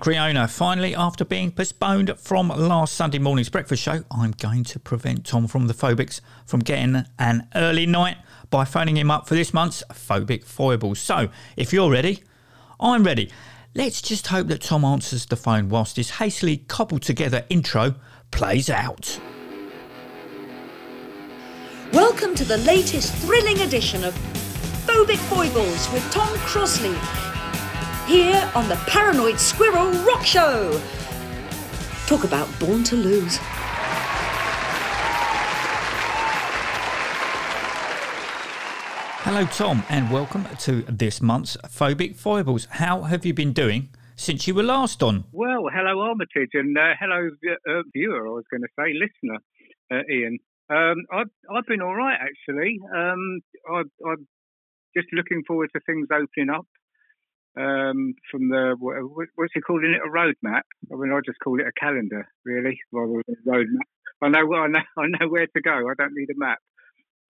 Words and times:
Creona, 0.00 0.48
finally, 0.48 0.94
after 0.94 1.26
being 1.26 1.52
postponed 1.52 2.18
from 2.18 2.48
last 2.48 2.94
Sunday 2.94 3.18
morning's 3.18 3.50
breakfast 3.50 3.82
show, 3.82 4.02
I'm 4.10 4.30
going 4.30 4.64
to 4.64 4.80
prevent 4.80 5.26
Tom 5.26 5.46
from 5.46 5.66
the 5.66 5.74
Phobics 5.74 6.22
from 6.46 6.60
getting 6.60 7.04
an 7.18 7.46
early 7.54 7.84
night 7.84 8.16
by 8.48 8.64
phoning 8.64 8.96
him 8.96 9.10
up 9.10 9.28
for 9.28 9.34
this 9.34 9.52
month's 9.52 9.84
Phobic 9.92 10.44
Foibles. 10.44 10.98
So, 10.98 11.28
if 11.54 11.70
you're 11.74 11.90
ready, 11.90 12.22
I'm 12.80 13.04
ready. 13.04 13.30
Let's 13.74 14.00
just 14.00 14.28
hope 14.28 14.46
that 14.46 14.62
Tom 14.62 14.86
answers 14.86 15.26
the 15.26 15.36
phone 15.36 15.68
whilst 15.68 15.96
this 15.96 16.12
hastily 16.12 16.56
cobbled 16.56 17.02
together 17.02 17.44
intro 17.50 17.94
plays 18.30 18.70
out. 18.70 19.20
Welcome 21.92 22.34
to 22.36 22.44
the 22.46 22.56
latest 22.56 23.12
thrilling 23.16 23.58
edition 23.60 24.04
of 24.04 24.14
Phobic 24.86 25.18
Foibles 25.28 25.92
with 25.92 26.10
Tom 26.10 26.28
Crosley. 26.38 27.29
Here 28.10 28.50
on 28.56 28.68
the 28.68 28.74
Paranoid 28.88 29.38
Squirrel 29.38 29.92
Rock 30.02 30.26
Show. 30.26 30.72
Talk 32.08 32.24
about 32.24 32.48
Born 32.58 32.82
to 32.82 32.96
Lose. 32.96 33.38
Hello, 39.22 39.46
Tom, 39.46 39.84
and 39.88 40.10
welcome 40.10 40.44
to 40.58 40.82
this 40.88 41.22
month's 41.22 41.56
Phobic 41.68 42.16
Foibles. 42.16 42.64
How 42.64 43.02
have 43.02 43.24
you 43.24 43.32
been 43.32 43.52
doing 43.52 43.90
since 44.16 44.48
you 44.48 44.56
were 44.56 44.64
last 44.64 45.04
on? 45.04 45.22
Well, 45.30 45.66
hello 45.72 46.00
Armitage, 46.00 46.50
and 46.54 46.76
uh, 46.76 46.94
hello 46.98 47.30
uh, 47.68 47.82
viewer. 47.92 48.26
I 48.26 48.30
was 48.30 48.44
going 48.50 48.62
to 48.62 48.68
say 48.76 48.92
listener, 48.92 49.38
uh, 49.92 50.02
Ian. 50.12 50.40
Um, 50.68 51.06
I've 51.12 51.30
I've 51.48 51.66
been 51.66 51.80
all 51.80 51.94
right 51.94 52.18
actually. 52.20 52.80
Um, 52.92 53.40
I, 53.72 53.82
I'm 54.04 54.26
just 54.96 55.06
looking 55.12 55.44
forward 55.46 55.70
to 55.76 55.80
things 55.86 56.08
opening 56.10 56.50
up. 56.50 56.66
Um, 57.56 58.14
from 58.30 58.48
the 58.48 58.76
what, 58.78 58.96
what's 59.34 59.52
he 59.54 59.60
calling 59.60 59.94
it? 59.94 60.06
A 60.06 60.10
roadmap? 60.10 60.62
I 60.92 60.96
mean, 60.96 61.12
I 61.12 61.20
just 61.24 61.40
call 61.40 61.60
it 61.60 61.66
a 61.66 61.72
calendar, 61.78 62.28
really, 62.44 62.78
rather 62.92 63.22
than 63.26 63.36
a 63.46 63.50
roadmap. 63.50 63.88
I 64.22 64.28
know 64.28 64.54
I 64.54 64.66
know 64.68 64.80
I 64.98 65.06
know 65.06 65.28
where 65.28 65.46
to 65.46 65.60
go. 65.60 65.70
I 65.88 65.94
don't 65.96 66.14
need 66.14 66.30
a 66.30 66.38
map. 66.38 66.58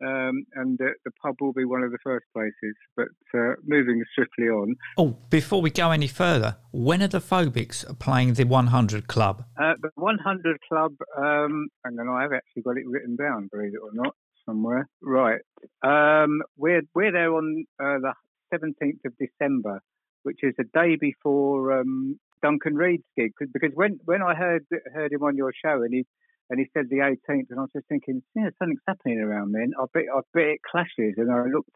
Um, 0.02 0.46
and 0.54 0.80
uh, 0.80 0.86
the 1.04 1.10
pub 1.22 1.36
will 1.40 1.52
be 1.52 1.66
one 1.66 1.82
of 1.82 1.90
the 1.90 1.98
first 2.02 2.24
places. 2.32 2.74
But 2.96 3.08
uh, 3.34 3.54
moving 3.64 4.02
swiftly 4.14 4.46
on, 4.46 4.76
Oh, 4.96 5.18
before 5.28 5.60
we 5.60 5.70
go 5.70 5.90
any 5.90 6.06
further, 6.08 6.56
when 6.72 7.02
are 7.02 7.08
the 7.08 7.20
Phobics 7.20 7.84
playing 7.98 8.34
the 8.34 8.44
100 8.44 9.08
Club? 9.08 9.44
Uh, 9.60 9.74
the 9.80 9.90
100 9.96 10.58
Club, 10.66 10.94
um, 11.18 11.68
and 11.84 11.98
then 11.98 12.08
I 12.08 12.22
have 12.22 12.32
actually 12.32 12.62
got 12.62 12.78
it 12.78 12.86
written 12.86 13.16
down, 13.16 13.50
believe 13.52 13.74
it 13.74 13.80
or 13.82 13.90
not, 13.92 14.14
somewhere. 14.46 14.88
Right. 15.02 15.40
Um, 15.82 16.40
we're, 16.56 16.82
we're 16.94 17.12
there 17.12 17.34
on 17.34 17.66
uh, 17.78 17.98
the 17.98 18.14
17th 18.54 19.04
of 19.04 19.12
December, 19.18 19.82
which 20.22 20.40
is 20.42 20.54
the 20.56 20.64
day 20.74 20.96
before 21.00 21.80
um, 21.80 22.18
Duncan 22.42 22.74
Reid's 22.74 23.04
gig. 23.16 23.32
Because 23.38 23.70
when, 23.74 23.98
when 24.04 24.22
I 24.22 24.34
heard 24.34 24.64
heard 24.94 25.12
him 25.12 25.22
on 25.22 25.36
your 25.36 25.52
show 25.64 25.82
and 25.82 25.92
he 25.92 26.04
and 26.50 26.58
he 26.58 26.66
said 26.74 26.86
the 26.90 26.96
18th, 26.96 27.46
and 27.50 27.58
I 27.58 27.62
was 27.62 27.70
just 27.72 27.86
thinking, 27.86 28.22
yeah, 28.34 28.50
something's 28.58 28.80
happening 28.86 29.20
around 29.20 29.52
then. 29.52 29.70
I 29.80 29.84
bet 29.94 30.04
I 30.12 30.20
bet 30.34 30.44
it 30.44 30.60
clashes, 30.68 31.14
and 31.16 31.30
I 31.30 31.44
looked 31.44 31.70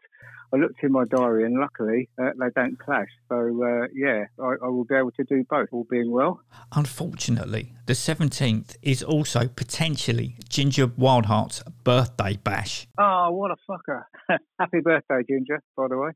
I 0.53 0.57
looked 0.57 0.83
in 0.83 0.91
my 0.91 1.05
diary, 1.05 1.45
and 1.45 1.57
luckily 1.57 2.09
uh, 2.21 2.31
they 2.37 2.47
don't 2.53 2.77
clash. 2.77 3.07
So 3.29 3.35
uh, 3.35 3.87
yeah, 3.93 4.25
I, 4.39 4.65
I 4.65 4.67
will 4.67 4.83
be 4.83 4.95
able 4.95 5.11
to 5.11 5.23
do 5.23 5.45
both, 5.49 5.69
all 5.71 5.87
being 5.89 6.11
well. 6.11 6.41
Unfortunately, 6.73 7.73
the 7.85 7.93
17th 7.93 8.75
is 8.81 9.01
also 9.01 9.47
potentially 9.47 10.35
Ginger 10.49 10.87
Wildheart's 10.87 11.63
birthday 11.83 12.35
bash. 12.35 12.87
Oh, 12.99 13.31
what 13.31 13.51
a 13.51 13.55
fucker! 13.69 14.03
Happy 14.59 14.81
birthday, 14.81 15.21
Ginger. 15.27 15.61
By 15.77 15.87
the 15.87 15.97
way. 15.97 16.11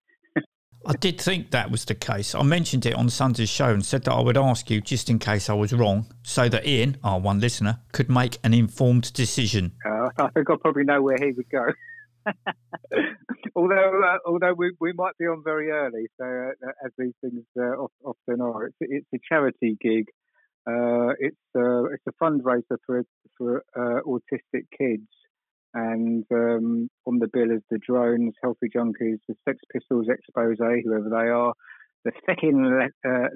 I 0.86 0.94
did 0.94 1.20
think 1.20 1.52
that 1.52 1.72
was 1.72 1.86
the 1.86 1.96
case. 1.96 2.34
I 2.34 2.42
mentioned 2.44 2.86
it 2.86 2.96
on 2.96 3.10
Sunday's 3.10 3.50
show 3.50 3.70
and 3.70 3.86
said 3.86 4.06
that 4.06 4.14
I 4.14 4.22
would 4.22 4.38
ask 4.38 4.70
you 4.70 4.80
just 4.80 5.10
in 5.10 5.20
case 5.20 5.50
I 5.50 5.54
was 5.54 5.74
wrong, 5.74 6.08
so 6.24 6.48
that 6.48 6.66
Ian, 6.66 6.98
our 7.04 7.20
one 7.20 7.40
listener, 7.40 7.80
could 7.92 8.10
make 8.10 8.38
an 8.44 8.54
informed 8.54 9.12
decision. 9.14 9.74
Uh, 9.86 10.10
I 10.18 10.30
think 10.30 10.50
I 10.50 10.56
probably 10.62 10.86
know 10.86 11.02
where 11.02 11.18
he 11.18 11.32
would 11.34 11.50
go. 11.50 11.66
although, 13.56 14.02
uh, 14.04 14.18
although 14.26 14.54
we, 14.54 14.72
we 14.80 14.94
might 14.94 15.18
be 15.18 15.26
on 15.26 15.44
very 15.44 15.70
early, 15.70 16.08
so 16.18 16.26
uh, 16.26 16.72
as 16.86 16.92
these 16.98 17.14
things 17.22 17.44
uh, 17.60 17.76
often 18.04 18.42
are, 18.42 18.68
it's, 18.68 18.78
it's 18.80 19.08
a 19.14 19.20
charity 19.28 19.78
gig. 19.82 20.06
Uh, 20.68 21.14
it's 21.20 21.38
uh, 21.58 21.86
it's 21.86 22.04
a 22.08 22.24
fundraiser 22.24 22.78
for 22.86 23.04
for 23.38 23.64
autistic 23.76 24.66
kids, 24.78 25.08
and 25.74 26.26
um, 26.32 26.90
on 27.06 27.20
the 27.20 27.28
bill 27.32 27.52
is 27.52 27.62
the 27.70 27.80
Drones, 27.80 28.34
Healthy 28.42 28.70
Junkies, 28.76 29.20
the 29.28 29.36
Sex 29.46 29.60
Pistols, 29.72 30.08
Expose, 30.10 30.58
whoever 30.58 31.10
they 31.10 31.30
are, 31.30 31.54
the 32.06 32.12
Feckin' 32.28 32.70
Le- 32.70 33.10
uh, 33.10 33.28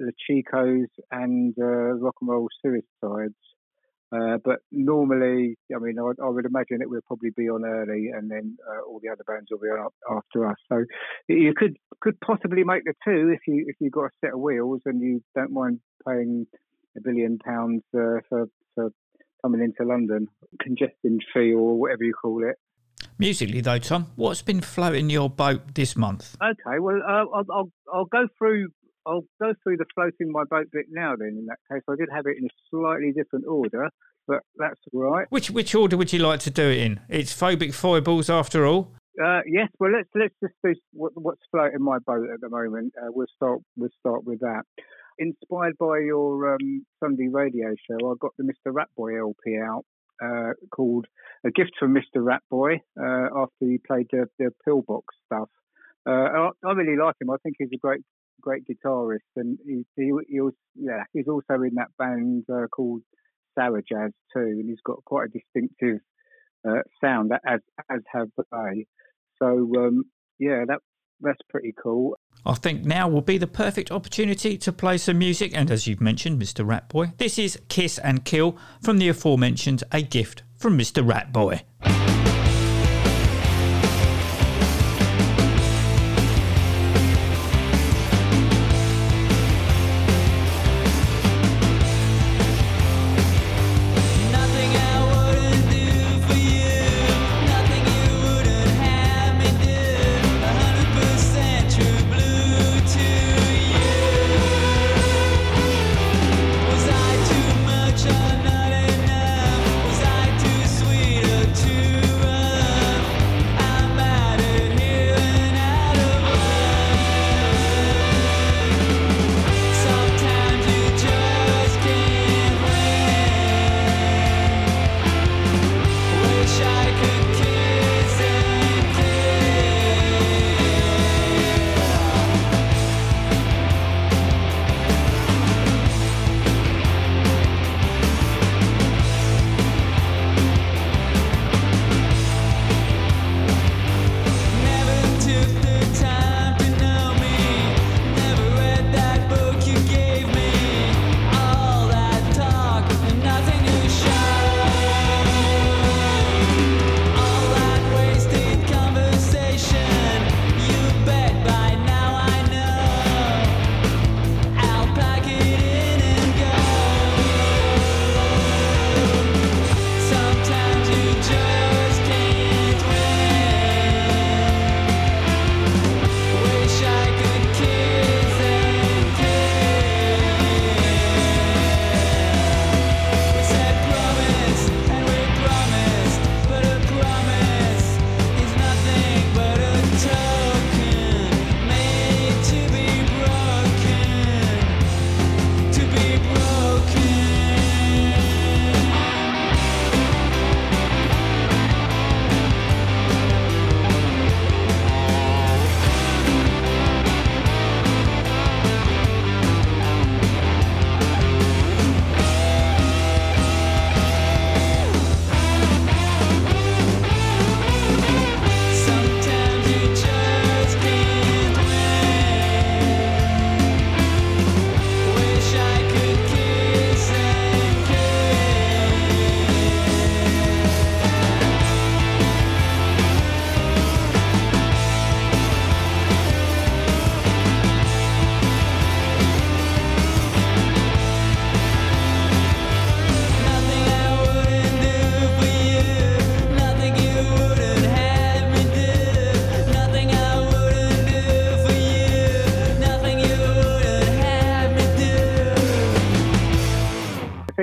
and 1.10 1.54
uh, 1.60 1.64
Rock 1.64 2.16
and 2.20 2.30
Roll 2.30 2.48
Suicides. 2.62 3.34
Uh, 4.12 4.38
but 4.44 4.60
normally, 4.70 5.56
I 5.74 5.78
mean, 5.78 5.98
I, 5.98 6.24
I 6.24 6.28
would 6.28 6.44
imagine 6.44 6.80
it 6.80 6.90
will 6.90 7.00
probably 7.06 7.30
be 7.36 7.48
on 7.48 7.64
early, 7.64 8.10
and 8.14 8.30
then 8.30 8.56
uh, 8.68 8.82
all 8.86 9.00
the 9.02 9.08
other 9.08 9.24
bands 9.26 9.48
will 9.50 9.58
be 9.58 9.68
on 9.68 9.88
after 10.08 10.46
us. 10.46 10.56
So 10.68 10.84
you 11.26 11.52
could 11.56 11.76
could 12.00 12.20
possibly 12.20 12.62
make 12.62 12.84
the 12.84 12.94
two 13.04 13.30
if 13.30 13.40
you 13.48 13.64
if 13.66 13.76
you've 13.80 13.92
got 13.92 14.04
a 14.04 14.10
set 14.20 14.34
of 14.34 14.40
wheels 14.40 14.82
and 14.84 15.00
you 15.00 15.20
don't 15.34 15.52
mind 15.52 15.80
paying 16.06 16.46
a 16.96 17.00
billion 17.00 17.38
pounds 17.38 17.82
uh, 17.92 18.20
for 18.28 18.46
for 18.76 18.92
coming 19.44 19.60
into 19.60 19.84
London, 19.88 20.26
congestion 20.60 21.18
fee 21.32 21.52
or 21.52 21.78
whatever 21.78 22.02
you 22.02 22.14
call 22.14 22.42
it. 22.42 22.56
Musically, 23.18 23.60
though, 23.60 23.78
Tom, 23.78 24.06
what's 24.16 24.42
been 24.42 24.60
floating 24.60 25.10
your 25.10 25.28
boat 25.28 25.74
this 25.74 25.94
month? 25.94 26.36
Okay, 26.42 26.78
well, 26.80 27.00
uh, 27.06 27.24
I'll, 27.36 27.44
I'll 27.52 27.70
I'll 27.92 28.04
go 28.06 28.26
through 28.38 28.68
I'll 29.06 29.24
go 29.40 29.52
through 29.62 29.76
the 29.76 29.84
floating 29.94 30.32
my 30.32 30.44
boat 30.44 30.68
bit 30.72 30.86
now. 30.90 31.14
Then, 31.16 31.36
in 31.38 31.46
that 31.46 31.58
case, 31.70 31.82
I 31.88 31.96
did 31.96 32.08
have 32.12 32.24
it 32.26 32.38
in 32.38 32.46
a 32.46 32.54
slightly 32.70 33.12
different 33.12 33.44
order, 33.46 33.88
but 34.26 34.40
that's 34.56 34.80
all 34.92 35.02
right. 35.02 35.26
Which 35.28 35.50
which 35.50 35.74
order 35.74 35.96
would 35.96 36.12
you 36.12 36.20
like 36.20 36.40
to 36.40 36.50
do 36.50 36.68
it 36.70 36.78
in? 36.78 37.00
It's 37.08 37.38
phobic 37.38 37.74
foibles 37.74 38.30
after 38.30 38.66
all. 38.66 38.92
Uh, 39.22 39.42
yes, 39.46 39.68
well, 39.78 39.92
let's 39.92 40.08
let's 40.14 40.34
just 40.42 40.54
do 40.64 40.74
what, 40.92 41.12
what's 41.14 41.42
floating 41.50 41.82
my 41.82 41.98
boat 41.98 42.28
at 42.32 42.40
the 42.40 42.48
moment. 42.48 42.94
Uh, 43.00 43.08
we'll 43.10 43.26
start 43.36 43.60
we'll 43.76 43.90
start 44.00 44.24
with 44.24 44.40
that. 44.40 44.62
Inspired 45.18 45.78
by 45.78 45.98
your 46.00 46.54
um, 46.54 46.84
Sunday 47.02 47.28
radio 47.30 47.68
show, 47.88 48.10
I 48.10 48.14
got 48.18 48.32
the 48.36 48.44
Mr. 48.44 48.72
Ratboy 48.72 49.20
LP 49.20 49.58
out 49.58 49.84
uh, 50.22 50.54
called 50.74 51.06
"A 51.46 51.50
Gift 51.50 51.72
from 51.78 51.94
Mr. 51.94 52.16
Ratboy" 52.16 52.78
uh, 52.98 53.42
after 53.42 53.66
he 53.66 53.78
played 53.78 54.06
the, 54.10 54.26
the 54.38 54.50
pillbox 54.64 55.14
stuff. 55.26 55.48
Uh, 56.06 56.10
I, 56.10 56.50
I 56.64 56.72
really 56.72 56.96
like 56.96 57.14
him. 57.20 57.30
I 57.30 57.36
think 57.42 57.56
he's 57.58 57.68
a 57.72 57.78
great 57.78 58.02
great 58.40 58.64
guitarist, 58.66 59.18
and 59.36 59.58
he 59.64 59.84
he, 59.96 60.12
he 60.28 60.40
was 60.40 60.54
yeah 60.74 61.04
he's 61.12 61.28
also 61.28 61.62
in 61.62 61.74
that 61.76 61.90
band 61.98 62.44
uh, 62.52 62.66
called 62.66 63.02
Sour 63.56 63.82
Jazz 63.88 64.10
too, 64.32 64.40
and 64.40 64.68
he's 64.68 64.82
got 64.84 65.04
quite 65.04 65.28
a 65.28 65.38
distinctive 65.38 66.00
uh, 66.68 66.82
sound 67.00 67.32
as 67.46 67.60
as 67.90 68.00
have 68.12 68.28
they. 68.36 68.86
So 69.40 69.70
um, 69.78 70.04
yeah, 70.38 70.64
that 70.66 70.80
that's 71.24 71.42
pretty 71.48 71.74
cool. 71.82 72.18
I 72.46 72.54
think 72.54 72.84
now 72.84 73.08
will 73.08 73.22
be 73.22 73.38
the 73.38 73.46
perfect 73.46 73.90
opportunity 73.90 74.58
to 74.58 74.72
play 74.72 74.98
some 74.98 75.18
music, 75.18 75.52
and 75.54 75.70
as 75.70 75.86
you've 75.86 76.00
mentioned, 76.00 76.40
Mr. 76.40 76.64
Ratboy, 76.64 77.16
this 77.16 77.38
is 77.38 77.58
Kiss 77.68 77.98
and 77.98 78.24
Kill 78.24 78.56
from 78.82 78.98
the 78.98 79.08
aforementioned 79.08 79.82
A 79.92 80.02
Gift 80.02 80.42
from 80.58 80.78
Mr. 80.78 81.02
Ratboy. 81.06 82.03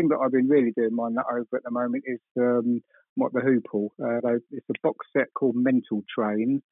Thing 0.01 0.09
that 0.09 0.17
I've 0.17 0.31
been 0.31 0.47
really 0.47 0.71
doing 0.75 0.95
my 0.95 1.09
nut 1.09 1.25
over 1.31 1.57
at 1.57 1.63
the 1.63 1.69
moment 1.69 2.03
is 2.07 2.19
um, 2.35 2.81
the 3.15 3.39
Hoople. 3.39 3.89
Uh, 4.01 4.39
it's 4.49 4.65
a 4.67 4.73
box 4.81 5.05
set 5.15 5.27
called 5.35 5.55
Mental 5.55 6.01
Train, 6.09 6.63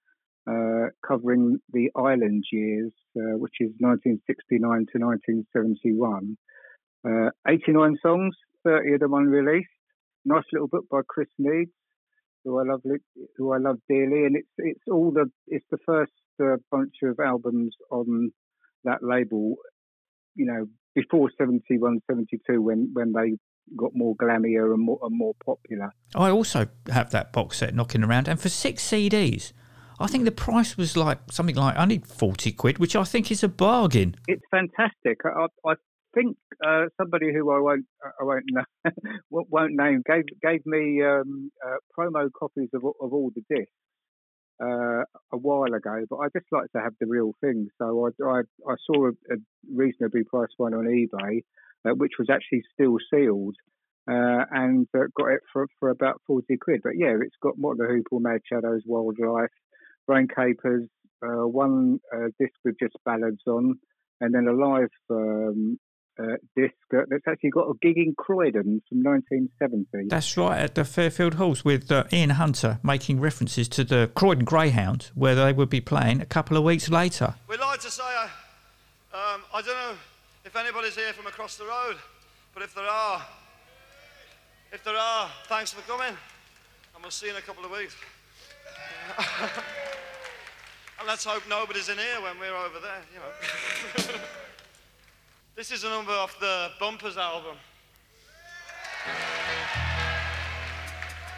uh, 0.49 0.87
covering 1.07 1.59
the 1.71 1.91
island 1.95 2.45
years, 2.51 2.91
uh, 3.15 3.37
which 3.37 3.53
is 3.59 3.69
1969 3.77 4.59
to 4.59 4.97
1971. 4.97 6.37
Uh, 7.07 7.29
89 7.47 7.97
songs, 8.01 8.35
30 8.63 8.93
of 8.95 8.99
them 9.01 9.13
unreleased. 9.13 9.69
Nice 10.25 10.45
little 10.51 10.67
book 10.67 10.85
by 10.89 11.01
Kris 11.07 11.29
Needs, 11.37 11.69
who 12.43 12.57
I 12.59 12.63
love, 12.63 12.81
who 13.37 13.53
I 13.53 13.59
love 13.59 13.77
dearly, 13.87 14.25
and 14.25 14.37
it's 14.37 14.49
it's 14.57 14.87
all 14.89 15.11
the 15.11 15.29
it's 15.45 15.67
the 15.69 15.77
first 15.85 16.11
uh, 16.43 16.55
bunch 16.71 16.95
of 17.03 17.19
albums 17.19 17.75
on 17.91 18.31
that 18.85 19.03
label. 19.03 19.57
You 20.33 20.45
know, 20.47 20.65
before 20.95 21.29
71, 21.37 22.01
72, 22.09 22.61
when 22.61 22.89
when 22.93 23.13
they 23.13 23.37
got 23.75 23.91
more 23.93 24.15
glammier 24.15 24.73
and 24.73 24.81
more 24.81 24.99
and 25.03 25.15
more 25.15 25.35
popular. 25.45 25.91
I 26.15 26.29
also 26.31 26.67
have 26.91 27.11
that 27.11 27.31
box 27.31 27.57
set 27.57 27.75
knocking 27.75 28.03
around, 28.03 28.27
and 28.27 28.39
for 28.39 28.49
six 28.49 28.83
CDs, 28.83 29.53
I 29.99 30.07
think 30.07 30.25
the 30.25 30.31
price 30.31 30.77
was 30.77 30.97
like 30.97 31.19
something 31.31 31.55
like 31.55 31.77
only 31.77 31.99
40 31.99 32.51
quid, 32.53 32.79
which 32.79 32.95
I 32.95 33.03
think 33.03 33.31
is 33.31 33.43
a 33.43 33.49
bargain. 33.49 34.15
It's 34.27 34.43
fantastic. 34.51 35.19
I, 35.25 35.47
I 35.65 35.75
I 36.11 36.21
think 36.21 36.37
uh, 36.65 36.85
somebody 36.97 37.31
who 37.31 37.51
I 37.51 37.59
won't 37.59 37.85
I 38.03 38.23
won't 38.23 38.45
know, 38.49 38.63
won't 39.29 39.73
name 39.73 40.01
gave 40.05 40.25
gave 40.41 40.65
me 40.65 41.03
um, 41.03 41.51
uh, 41.65 41.75
promo 41.97 42.29
copies 42.37 42.69
of 42.73 42.83
of 42.83 43.13
all 43.13 43.31
the 43.35 43.43
discs 43.55 43.71
uh, 44.61 45.03
a 45.31 45.37
while 45.37 45.73
ago, 45.73 46.05
but 46.09 46.17
I 46.17 46.27
just 46.35 46.47
like 46.51 46.71
to 46.71 46.81
have 46.81 46.93
the 46.99 47.07
real 47.07 47.33
thing. 47.41 47.67
So 47.77 48.07
I 48.07 48.23
I, 48.23 48.39
I 48.67 48.75
saw 48.85 49.07
a, 49.07 49.09
a 49.09 49.37
reasonably 49.73 50.23
priced 50.23 50.53
one 50.57 50.73
on 50.73 50.85
eBay, 50.85 51.43
uh, 51.85 51.95
which 51.95 52.13
was 52.19 52.29
actually 52.29 52.63
still 52.73 52.97
sealed. 53.11 53.55
Uh, 54.09 54.43
and 54.51 54.87
uh, 54.97 55.01
got 55.15 55.27
it 55.27 55.41
for 55.53 55.67
for 55.79 55.89
about 55.89 56.19
forty 56.25 56.57
quid. 56.57 56.81
But 56.83 56.97
yeah, 56.97 57.15
it's 57.21 57.35
got 57.43 57.55
the 57.57 57.83
Hoople, 57.83 58.21
Mad 58.21 58.41
Shadows, 58.51 58.81
Wildlife, 58.85 59.49
Brain 60.07 60.27
Capers, 60.27 60.87
uh, 61.23 61.47
one 61.47 61.99
uh, 62.13 62.29
disc 62.39 62.53
with 62.65 62.75
just 62.81 62.95
ballads 63.05 63.43
on, 63.45 63.75
and 64.19 64.33
then 64.33 64.47
a 64.47 64.53
live 64.53 64.89
um, 65.11 65.77
uh, 66.17 66.35
disc 66.55 66.73
uh, 66.93 67.01
that's 67.09 67.27
actually 67.27 67.49
got 67.49 67.69
a 67.69 67.73
gig 67.81 67.97
in 67.97 68.13
Croydon 68.17 68.81
from 68.89 69.03
1970. 69.03 70.09
That's 70.09 70.35
right, 70.37 70.59
at 70.59 70.75
the 70.75 70.83
Fairfield 70.83 71.35
Halls 71.35 71.63
with 71.63 71.91
uh, 71.91 72.05
Ian 72.11 72.31
Hunter 72.31 72.79
making 72.83 73.19
references 73.19 73.67
to 73.69 73.83
the 73.83 74.11
Croydon 74.15 74.45
Greyhound, 74.45 75.11
where 75.15 75.35
they 75.35 75.53
would 75.53 75.69
be 75.69 75.81
playing 75.81 76.21
a 76.21 76.25
couple 76.25 76.57
of 76.57 76.63
weeks 76.63 76.89
later. 76.89 77.35
We'd 77.47 77.59
like 77.59 77.79
to 77.81 77.91
say, 77.91 78.03
uh, 78.03 78.23
um, 79.17 79.41
I 79.53 79.61
don't 79.61 79.75
know 79.75 79.97
if 80.45 80.55
anybody's 80.55 80.95
here 80.95 81.13
from 81.13 81.27
across 81.27 81.57
the 81.57 81.65
road, 81.65 81.95
but 82.53 82.63
if 82.63 82.73
there 82.73 82.87
are, 82.87 83.21
if 84.71 84.83
there 84.83 84.97
are, 84.97 85.29
thanks 85.45 85.71
for 85.71 85.81
coming. 85.81 86.15
And 86.95 87.01
we'll 87.01 87.11
see 87.11 87.27
you 87.27 87.33
in 87.33 87.37
a 87.37 87.41
couple 87.41 87.63
of 87.63 87.71
weeks. 87.71 87.95
and 90.99 91.07
let's 91.07 91.23
hope 91.23 91.43
nobody's 91.49 91.89
in 91.89 91.97
here 91.97 92.21
when 92.21 92.39
we're 92.39 92.55
over 92.55 92.79
there, 92.79 93.01
you 93.13 93.19
know. 93.19 94.19
this 95.59 95.71
is 95.73 95.83
a 95.83 95.89
number 95.89 96.13
off 96.13 96.39
the 96.39 96.69
Bumpers 96.79 97.17
album. 97.17 97.57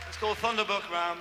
It's 0.08 0.18
called 0.18 0.38
Thunderbuck 0.38 0.92
Ram. 0.92 1.18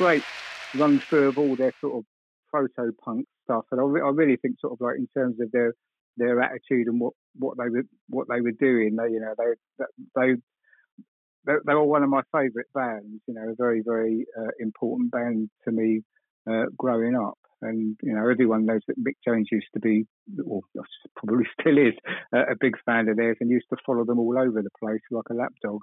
Great 0.00 0.22
run 0.76 0.98
through 1.10 1.28
of 1.28 1.36
all 1.36 1.54
their 1.56 1.72
sort 1.78 1.98
of 1.98 2.04
proto 2.50 2.90
punk 3.04 3.26
stuff, 3.44 3.64
and 3.70 3.78
I, 3.78 3.84
re- 3.84 4.00
I 4.00 4.08
really 4.08 4.36
think 4.36 4.56
sort 4.58 4.72
of 4.72 4.80
like 4.80 4.96
in 4.96 5.06
terms 5.14 5.36
of 5.40 5.52
their 5.52 5.74
their 6.16 6.40
attitude 6.40 6.86
and 6.86 6.98
what, 6.98 7.12
what 7.38 7.58
they 7.58 7.68
were 7.68 7.84
what 8.08 8.26
they 8.28 8.40
were 8.40 8.52
doing, 8.52 8.96
they 8.96 9.12
you 9.12 9.20
know 9.20 9.34
they 9.36 9.84
they 10.16 10.34
they, 11.46 11.52
they 11.66 11.74
were 11.74 11.84
one 11.84 12.02
of 12.02 12.08
my 12.08 12.22
favourite 12.32 12.72
bands. 12.74 13.20
You 13.26 13.34
know, 13.34 13.50
a 13.50 13.54
very 13.54 13.82
very 13.84 14.24
uh, 14.38 14.52
important 14.58 15.10
band 15.10 15.50
to 15.66 15.70
me 15.70 16.00
uh, 16.50 16.64
growing 16.78 17.14
up. 17.14 17.38
And 17.62 17.98
you 18.02 18.14
know, 18.14 18.26
everyone 18.26 18.64
knows 18.64 18.80
that 18.88 18.98
Mick 18.98 19.16
Jones 19.22 19.48
used 19.52 19.68
to 19.74 19.80
be, 19.80 20.06
or 20.46 20.62
probably 21.16 21.44
still 21.60 21.76
is, 21.76 21.92
uh, 22.34 22.46
a 22.50 22.56
big 22.58 22.76
fan 22.86 23.06
of 23.10 23.18
theirs, 23.18 23.36
and 23.40 23.50
used 23.50 23.66
to 23.68 23.76
follow 23.84 24.06
them 24.06 24.18
all 24.18 24.38
over 24.38 24.62
the 24.62 24.70
place 24.82 25.02
like 25.10 25.26
a 25.30 25.34
lapdog. 25.34 25.82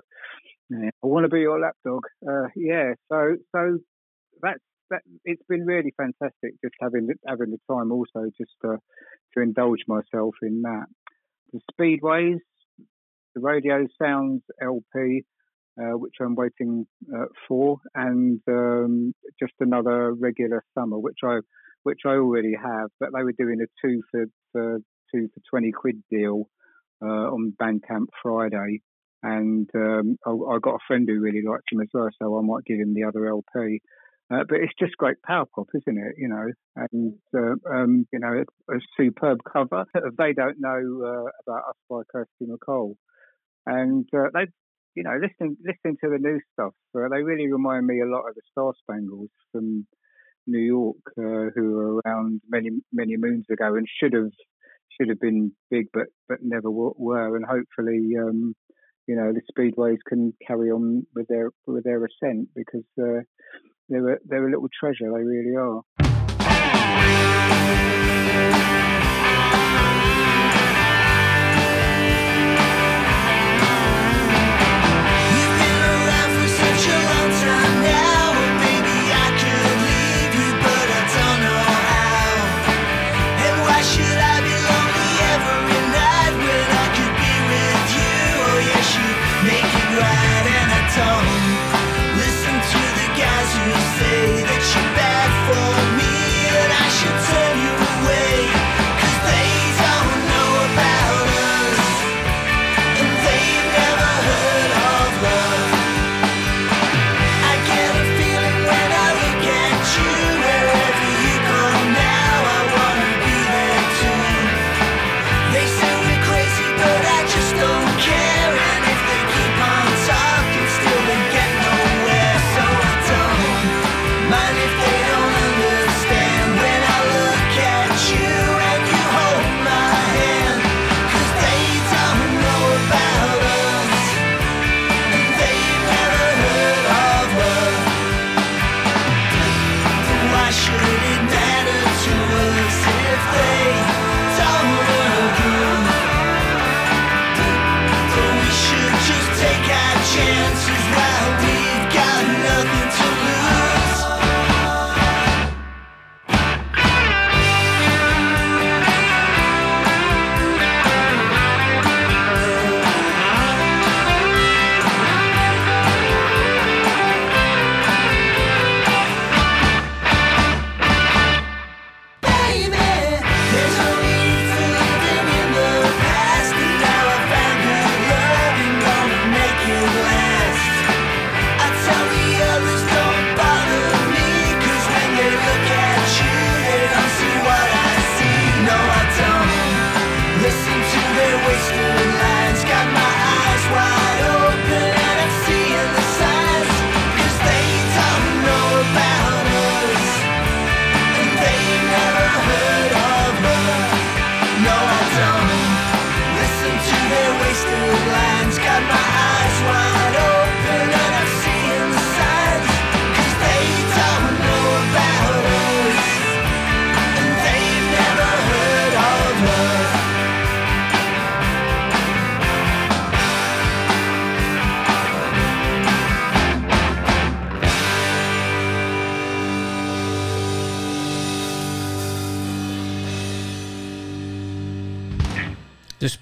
Yeah, 0.71 0.89
I 1.03 1.07
want 1.07 1.25
to 1.25 1.29
be 1.29 1.41
your 1.41 1.59
lapdog. 1.59 2.03
Uh, 2.27 2.47
yeah, 2.55 2.93
so 3.09 3.35
so 3.55 3.77
that's 4.41 4.59
that. 4.89 5.01
It's 5.25 5.43
been 5.47 5.65
really 5.65 5.93
fantastic 5.97 6.53
just 6.63 6.75
having 6.81 7.09
having 7.25 7.51
the 7.51 7.59
time 7.73 7.91
also 7.91 8.29
just 8.37 8.51
to 8.63 8.77
to 9.33 9.41
indulge 9.41 9.81
myself 9.87 10.35
in 10.41 10.61
that. 10.63 10.85
The 11.53 11.59
Speedways, 11.71 12.39
the 13.35 13.41
Radio 13.41 13.87
Sounds 14.01 14.41
LP, 14.61 15.23
uh, 15.79 15.97
which 15.97 16.15
I'm 16.19 16.35
waiting 16.35 16.87
uh, 17.15 17.25
for, 17.47 17.77
and 17.95 18.41
um, 18.47 19.13
just 19.39 19.53
another 19.59 20.13
regular 20.13 20.63
summer, 20.77 20.97
which 20.97 21.19
I 21.23 21.39
which 21.83 22.01
I 22.05 22.15
already 22.15 22.53
have. 22.61 22.89
But 22.99 23.09
they 23.15 23.23
were 23.23 23.33
doing 23.33 23.61
a 23.61 23.67
two 23.85 24.01
for, 24.11 24.25
for 24.51 24.79
two 25.13 25.29
for 25.33 25.41
twenty 25.49 25.71
quid 25.71 26.03
deal 26.09 26.49
uh, 27.01 27.05
on 27.31 27.53
Bandcamp 27.61 28.07
Friday, 28.21 28.81
and 29.23 29.69
um, 29.75 30.17
I, 30.25 30.31
I, 30.31 30.57
got 30.59 30.75
a 30.75 30.85
friend 30.87 31.07
who 31.07 31.19
really 31.19 31.43
likes 31.47 31.65
him 31.71 31.81
as 31.81 31.89
well, 31.93 32.09
so 32.21 32.37
I 32.37 32.41
might 32.41 32.65
give 32.65 32.79
him 32.79 32.93
the 32.93 33.03
other 33.03 33.27
LP. 33.27 33.81
Uh, 34.29 34.43
but 34.47 34.57
it's 34.57 34.73
just 34.77 34.97
great 34.97 35.21
power 35.23 35.45
pop, 35.55 35.67
isn't 35.73 35.97
it? 35.97 36.15
You 36.17 36.27
know, 36.27 36.47
and 36.75 37.13
uh, 37.33 37.73
um, 37.73 38.05
you 38.11 38.19
know, 38.19 38.43
a, 38.43 38.75
a, 38.75 38.79
superb 38.97 39.39
cover. 39.51 39.85
They 40.17 40.33
don't 40.33 40.59
know 40.59 40.81
uh, 41.05 41.29
about 41.45 41.69
us 41.69 41.75
by 41.89 42.01
Kirsty 42.11 42.45
MacColl, 42.45 42.95
and 43.65 44.05
uh, 44.13 44.27
they, 44.33 44.47
you 44.95 45.03
know, 45.03 45.17
listening 45.21 45.55
listening 45.65 45.97
to 46.03 46.09
the 46.09 46.17
new 46.19 46.41
stuff, 46.51 46.73
uh, 46.93 47.07
they 47.09 47.23
really 47.23 47.49
remind 47.49 47.87
me 47.87 48.01
a 48.01 48.05
lot 48.05 48.27
of 48.27 48.35
the 48.35 48.41
Star 48.51 48.73
Spangles 48.81 49.29
from 49.53 49.87
New 50.45 50.59
York, 50.59 50.97
uh, 51.17 51.51
who 51.55 51.71
were 51.71 52.01
around 52.05 52.41
many 52.49 52.71
many 52.91 53.15
moons 53.15 53.45
ago 53.49 53.75
and 53.75 53.87
should 53.97 54.11
have 54.11 54.31
should 54.99 55.07
have 55.07 55.21
been 55.21 55.53
big, 55.71 55.85
but 55.93 56.07
but 56.27 56.39
never 56.41 56.69
were, 56.69 57.35
and 57.37 57.45
hopefully. 57.45 58.11
Um, 58.19 58.55
you 59.07 59.15
know 59.15 59.31
the 59.31 59.41
speedways 59.49 59.99
can 60.05 60.33
carry 60.45 60.69
on 60.69 61.07
with 61.15 61.29
their 61.29 61.51
with 61.65 61.85
their 61.85 62.03
ascent 62.03 62.49
because 62.53 62.83
they're 63.89 64.13
a, 64.13 64.17
they're 64.25 64.47
a 64.47 64.51
little 64.51 64.69
treasure. 64.79 65.11
They 65.11 65.23
really 65.23 65.55
are. 65.55 65.83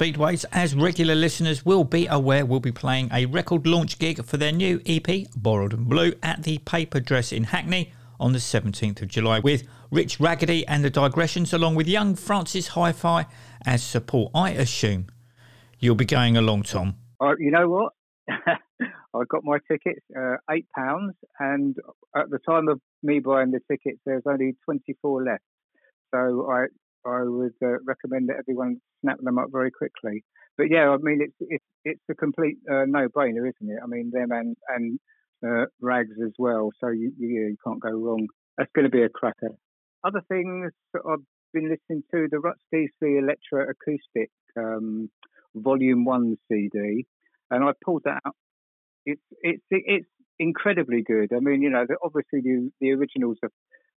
Speedways, 0.05 0.45
as 0.51 0.75
regular 0.75 1.15
listeners 1.15 1.65
will 1.65 1.83
be 1.83 2.05
aware, 2.05 2.45
we'll 2.45 2.59
be 2.59 2.71
playing 2.71 3.09
a 3.11 3.25
record 3.25 3.65
launch 3.65 3.97
gig 3.97 4.23
for 4.23 4.37
their 4.37 4.51
new 4.51 4.79
EP, 4.85 5.25
Borrowed 5.35 5.73
and 5.73 5.89
Blue, 5.89 6.13
at 6.21 6.43
the 6.43 6.59
Paper 6.59 6.99
Dress 6.99 7.31
in 7.31 7.45
Hackney 7.45 7.91
on 8.19 8.31
the 8.31 8.37
17th 8.37 9.01
of 9.01 9.07
July 9.07 9.39
with 9.39 9.63
Rich 9.89 10.19
Ragany 10.19 10.63
and 10.67 10.85
the 10.85 10.91
Digressions, 10.91 11.53
along 11.53 11.73
with 11.73 11.87
young 11.87 12.13
Francis 12.13 12.67
Hi 12.67 12.91
Fi 12.91 13.25
as 13.65 13.81
support. 13.81 14.29
I 14.35 14.51
assume 14.51 15.07
you'll 15.79 15.95
be 15.95 16.05
going 16.05 16.37
along, 16.37 16.63
Tom. 16.63 16.97
Uh, 17.19 17.33
you 17.39 17.49
know 17.49 17.67
what? 17.67 17.93
I 18.29 19.23
got 19.27 19.43
my 19.43 19.57
tickets, 19.67 20.05
uh, 20.15 20.35
eight 20.51 20.67
pounds, 20.77 21.15
and 21.39 21.75
at 22.15 22.29
the 22.29 22.37
time 22.47 22.67
of 22.67 22.79
me 23.01 23.21
buying 23.21 23.49
the 23.49 23.59
tickets, 23.71 23.99
there's 24.05 24.21
only 24.27 24.55
24 24.65 25.23
left. 25.23 25.41
So 26.13 26.47
I 26.51 26.65
I 27.05 27.23
would 27.23 27.53
uh, 27.63 27.79
recommend 27.85 28.29
that 28.29 28.37
everyone 28.39 28.77
snap 29.01 29.17
them 29.21 29.37
up 29.37 29.47
very 29.51 29.71
quickly. 29.71 30.23
But 30.57 30.67
yeah, 30.69 30.89
I 30.89 30.97
mean, 30.97 31.19
it's 31.21 31.35
it's 31.39 31.65
it's 31.83 32.03
a 32.09 32.15
complete 32.15 32.57
uh, 32.69 32.85
no-brainer, 32.87 33.49
isn't 33.49 33.69
it? 33.69 33.79
I 33.83 33.87
mean, 33.87 34.11
them 34.13 34.31
and 34.31 34.55
and 34.69 34.99
uh, 35.45 35.65
rags 35.81 36.15
as 36.23 36.31
well. 36.37 36.71
So 36.79 36.89
you, 36.89 37.11
you, 37.17 37.27
you 37.27 37.57
can't 37.65 37.79
go 37.79 37.91
wrong. 37.91 38.27
That's 38.57 38.71
going 38.73 38.85
to 38.85 38.91
be 38.91 39.03
a 39.03 39.09
cracker. 39.09 39.49
Other 40.03 40.21
things 40.29 40.71
that 40.93 41.01
I've 41.07 41.25
been 41.53 41.69
listening 41.69 42.03
to 42.11 42.27
the 42.31 42.39
Ruts 42.39 42.61
DC 42.73 42.89
Electro 43.01 43.65
Acoustic 43.69 44.29
um, 44.57 45.09
Volume 45.55 46.05
One 46.05 46.37
CD, 46.49 47.05
and 47.51 47.63
I 47.63 47.71
pulled 47.83 48.03
that 48.05 48.21
out. 48.25 48.35
It's 49.05 49.21
it's 49.41 49.63
it's 49.69 50.07
incredibly 50.39 51.01
good. 51.01 51.31
I 51.35 51.39
mean, 51.39 51.61
you 51.61 51.69
know, 51.69 51.85
obviously 52.03 52.41
the 52.41 52.69
the 52.81 52.91
originals 52.91 53.37
are, 53.43 53.51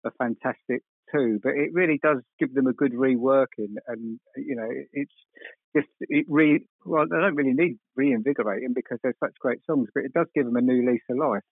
are 0.05 0.13
fantastic 0.17 0.83
too, 1.13 1.39
but 1.43 1.53
it 1.55 1.71
really 1.73 1.99
does 2.01 2.21
give 2.39 2.53
them 2.53 2.67
a 2.67 2.73
good 2.73 2.93
reworking, 2.93 3.75
and 3.87 4.19
you 4.37 4.55
know, 4.55 4.69
it's 4.93 5.13
just 5.75 5.87
it 6.01 6.25
re 6.29 6.65
well, 6.85 7.05
they 7.09 7.17
don't 7.17 7.35
really 7.35 7.53
need 7.53 7.77
reinvigorating 7.95 8.73
because 8.73 8.99
they're 9.03 9.15
such 9.23 9.35
great 9.39 9.59
songs, 9.65 9.89
but 9.93 10.05
it 10.05 10.13
does 10.13 10.27
give 10.33 10.45
them 10.45 10.55
a 10.55 10.61
new 10.61 10.89
lease 10.89 11.01
of 11.09 11.17
life 11.17 11.43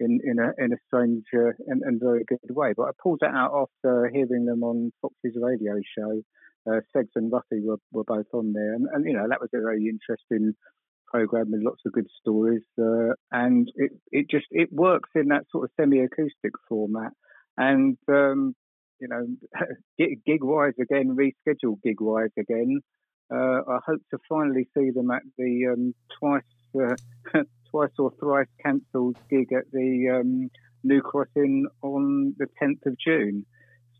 in 0.00 0.20
in 0.24 0.38
a 0.38 0.52
in 0.62 0.72
a 0.72 0.76
strange 0.86 1.24
uh, 1.34 1.52
and, 1.66 1.82
and 1.82 2.00
very 2.00 2.24
good 2.26 2.38
way. 2.50 2.72
But 2.76 2.84
I 2.84 2.90
pulled 3.02 3.20
that 3.20 3.34
out 3.34 3.68
after 3.84 4.10
hearing 4.12 4.44
them 4.44 4.62
on 4.62 4.92
Fox's 5.00 5.36
radio 5.40 5.74
show. 5.98 6.22
Uh, 6.64 6.78
Segs 6.94 7.16
and 7.16 7.32
Ruffy 7.32 7.60
were, 7.60 7.78
were 7.90 8.04
both 8.04 8.26
on 8.32 8.52
there, 8.52 8.74
and, 8.74 8.86
and 8.92 9.04
you 9.04 9.14
know 9.14 9.26
that 9.28 9.40
was 9.40 9.50
a 9.52 9.60
very 9.60 9.88
interesting 9.88 10.52
program 11.12 11.50
with 11.50 11.62
lots 11.62 11.82
of 11.84 11.92
good 11.92 12.06
stories, 12.20 12.62
uh, 12.80 13.14
and 13.32 13.68
it 13.74 13.92
it 14.12 14.30
just 14.30 14.46
it 14.50 14.68
works 14.72 15.10
in 15.14 15.28
that 15.28 15.44
sort 15.50 15.64
of 15.64 15.70
semi-acoustic 15.76 16.52
format, 16.68 17.12
and 17.56 17.96
um, 18.08 18.54
you 19.00 19.08
know 19.08 19.26
gig 20.26 20.42
wise 20.42 20.74
again, 20.80 21.16
rescheduled 21.16 21.82
gig 21.82 22.00
wise 22.00 22.30
again. 22.38 22.80
Uh, 23.32 23.62
I 23.66 23.78
hope 23.86 24.02
to 24.10 24.18
finally 24.28 24.68
see 24.76 24.90
them 24.90 25.10
at 25.10 25.22
the 25.38 25.68
um, 25.72 25.94
twice 26.18 26.42
uh, 26.80 26.94
twice 27.70 27.90
or 27.98 28.12
thrice 28.18 28.48
cancelled 28.62 29.16
gig 29.30 29.52
at 29.52 29.70
the 29.72 30.20
um, 30.20 30.50
New 30.84 31.00
Cross 31.00 31.28
Inn 31.36 31.66
on 31.82 32.34
the 32.38 32.46
10th 32.60 32.86
of 32.86 32.96
June. 32.98 33.46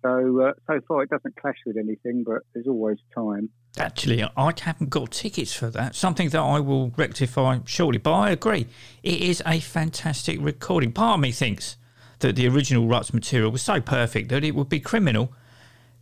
So 0.02 0.40
uh, 0.40 0.52
so 0.66 0.80
far 0.86 1.02
it 1.04 1.10
doesn't 1.10 1.36
clash 1.36 1.58
with 1.64 1.76
anything, 1.76 2.24
but 2.24 2.42
there's 2.52 2.66
always 2.66 2.98
time. 3.14 3.50
Actually, 3.78 4.22
I 4.22 4.52
haven't 4.60 4.90
got 4.90 5.12
tickets 5.12 5.54
for 5.54 5.70
that. 5.70 5.94
Something 5.94 6.28
that 6.30 6.40
I 6.40 6.60
will 6.60 6.92
rectify 6.96 7.60
shortly. 7.64 7.98
But 7.98 8.12
I 8.12 8.30
agree, 8.30 8.66
it 9.02 9.20
is 9.20 9.42
a 9.46 9.60
fantastic 9.60 10.38
recording. 10.40 10.92
Part 10.92 11.14
of 11.14 11.20
me 11.20 11.32
thinks 11.32 11.76
that 12.22 12.36
the 12.36 12.48
original 12.48 12.86
Ruts 12.86 13.12
material 13.12 13.50
was 13.50 13.62
so 13.62 13.80
perfect 13.80 14.30
that 14.30 14.42
it 14.42 14.54
would 14.54 14.68
be 14.68 14.80
criminal 14.80 15.32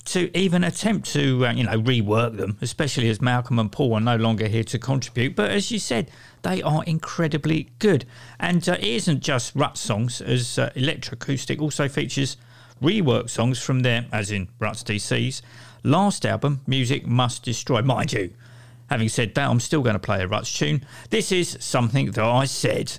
to 0.05 0.37
even 0.37 0.65
attempt 0.65 1.13
to, 1.13 1.47
uh, 1.47 1.53
you 1.53 1.65
know, 1.65 1.79
rework 1.79 2.37
them, 2.37 2.57
especially 2.61 3.09
as 3.11 3.21
Malcolm 3.21 3.59
and 3.59 3.71
Paul 3.71 3.95
are 3.95 4.01
no 4.01 4.17
longer 4.17 4.49
here 4.49 4.65
to 4.65 4.79
contribute. 4.79 5.37
But 5.37 5.51
as 5.51 5.71
you 5.71 5.79
said, 5.79 6.11
they 6.43 6.63
are 6.63 6.83
incredibly 6.85 7.69
good. 7.79 8.07
And 8.39 8.67
uh, 8.69 8.73
it 8.73 8.85
isn't 8.85 9.21
just 9.21 9.55
Ruts 9.55 9.81
songs, 9.81 10.21
as 10.21 10.59
uh, 10.59 10.71
Electroacoustic 10.75 11.61
also 11.61 11.89
features 11.89 12.37
rework 12.83 13.29
songs 13.29 13.61
from 13.61 13.81
their, 13.81 14.07
as 14.11 14.31
in 14.31 14.49
Ruts 14.59 14.83
DC's, 14.83 15.43
last 15.83 16.25
album, 16.25 16.61
Music 16.67 17.07
Must 17.07 17.43
Destroy. 17.43 17.83
Mind 17.83 18.13
you, 18.13 18.33
having 18.89 19.09
said 19.09 19.35
that, 19.35 19.49
I'm 19.51 19.61
still 19.61 19.83
going 19.83 19.95
to 19.95 20.01
play 20.01 20.23
a 20.23 20.27
Ruts 20.27 20.53
tune. 20.57 20.85
This 21.11 21.31
is 21.31 21.59
something 21.61 22.11
that 22.13 22.25
I 22.25 22.47
said. 22.47 22.99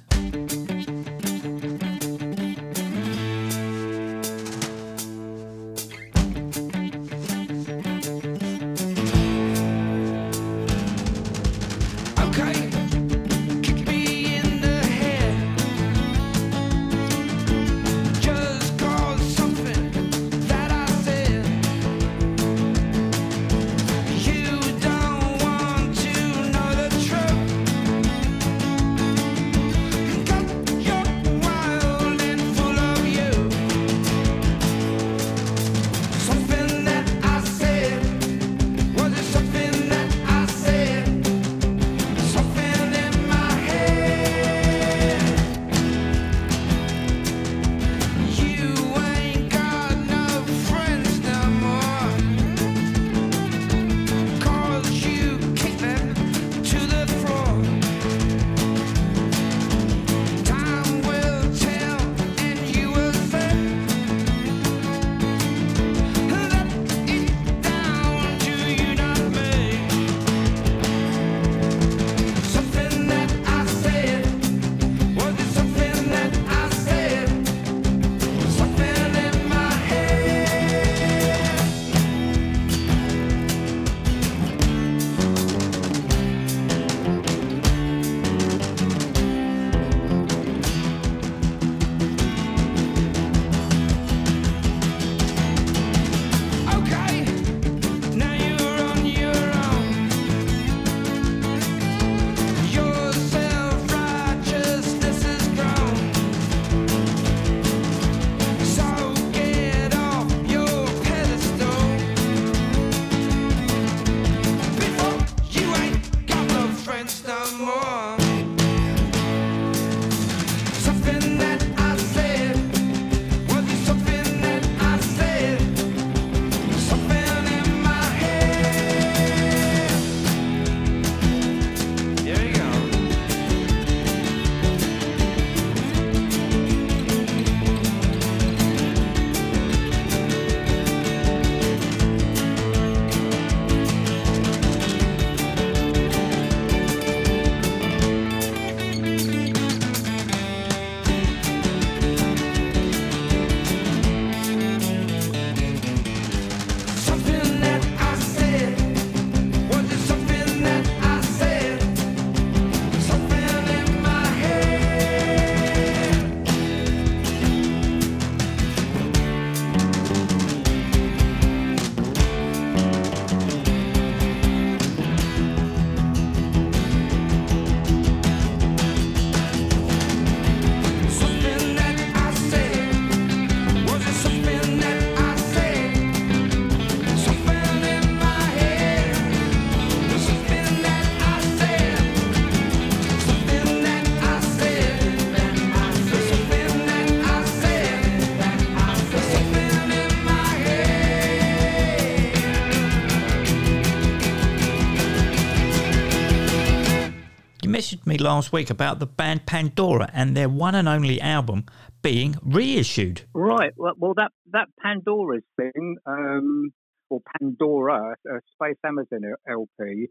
Last 208.22 208.54
week 208.54 208.70
about 208.70 209.00
the 209.00 209.06
band 209.06 209.46
Pandora 209.46 210.10
and 210.14 210.36
their 210.36 210.50
one 210.50 210.76
and 210.76 210.88
only 210.88 211.20
album 211.20 211.66
being 212.02 212.36
reissued. 212.44 213.22
Right. 213.34 213.74
Well, 213.76 213.94
well 213.98 214.14
that 214.16 214.32
that 214.52 214.70
Pandora's 214.82 215.44
thing, 215.58 215.98
um, 216.06 216.72
or 217.10 217.22
Pandora, 217.40 218.16
Space 218.54 218.78
Amazon 218.86 219.34
LP. 219.48 220.08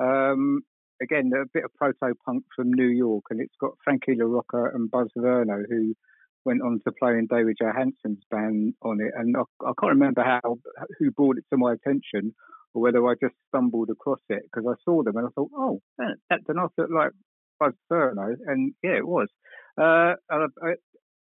Um, 0.00 0.60
again, 1.02 1.30
a 1.34 1.46
bit 1.52 1.64
of 1.64 1.74
proto 1.74 2.14
punk 2.24 2.44
from 2.54 2.72
New 2.72 2.88
York, 2.88 3.24
and 3.30 3.40
it's 3.40 3.54
got 3.60 3.72
Frankie 3.82 4.16
LaRocca 4.16 4.74
and 4.74 4.90
Buzz 4.90 5.08
Verno, 5.16 5.64
who 5.68 5.94
went 6.44 6.62
on 6.62 6.80
to 6.86 6.92
play 6.92 7.12
in 7.12 7.26
David 7.26 7.56
Johansen's 7.60 8.22
band 8.30 8.74
on 8.82 9.00
it. 9.00 9.12
And 9.16 9.36
I, 9.36 9.42
I 9.64 9.72
can't 9.80 9.94
remember 9.94 10.22
how 10.22 10.56
who 10.98 11.10
brought 11.10 11.38
it 11.38 11.44
to 11.52 11.58
my 11.58 11.72
attention, 11.72 12.34
or 12.74 12.82
whether 12.82 13.04
I 13.06 13.14
just 13.20 13.34
stumbled 13.48 13.90
across 13.90 14.20
it 14.28 14.42
because 14.44 14.66
I 14.68 14.74
saw 14.84 15.02
them 15.02 15.16
and 15.16 15.26
I 15.26 15.30
thought, 15.34 15.50
oh, 15.56 15.80
that, 15.98 16.16
that 16.30 16.44
does 16.44 16.56
not 16.56 16.72
look 16.76 16.90
like 16.90 17.12
Buzz 17.58 17.74
Verno, 17.90 18.34
and 18.46 18.74
yeah, 18.82 18.96
it 18.98 19.06
was. 19.06 19.28
Uh, 19.80 20.14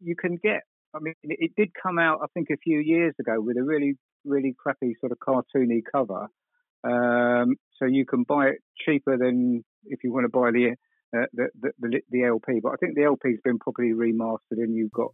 you 0.02 0.16
can 0.16 0.38
get. 0.42 0.62
I 0.96 1.00
mean, 1.02 1.16
it, 1.24 1.52
did 1.58 1.72
come 1.82 1.98
out, 1.98 2.20
I 2.22 2.28
think, 2.36 2.50
a 2.52 2.58
few 2.58 2.80
years 2.80 3.16
ago 3.20 3.42
with 3.42 3.58
a 3.58 3.64
really, 3.64 3.96
really 4.26 4.54
crappy 4.56 4.96
sort 5.00 5.12
of 5.12 5.18
cartoony 5.18 5.82
cover. 5.92 6.28
Um, 6.84 7.56
so 7.80 7.86
you 7.86 8.06
can 8.06 8.24
buy 8.24 8.50
it 8.50 8.58
cheaper 8.86 9.18
than 9.18 9.64
if 9.86 10.04
you 10.04 10.14
want 10.14 10.26
to 10.26 10.30
buy 10.30 10.52
the, 10.52 10.76
uh, 11.18 11.26
the, 11.34 11.72
the, 11.80 12.02
the 12.12 12.24
LP. 12.26 12.60
But 12.62 12.74
I 12.74 12.76
think 12.76 12.96
the 12.96 13.06
LP's 13.06 13.40
been 13.44 13.58
properly 13.58 13.94
remastered, 13.94 14.62
and 14.62 14.76
you've 14.76 14.92
got 14.92 15.10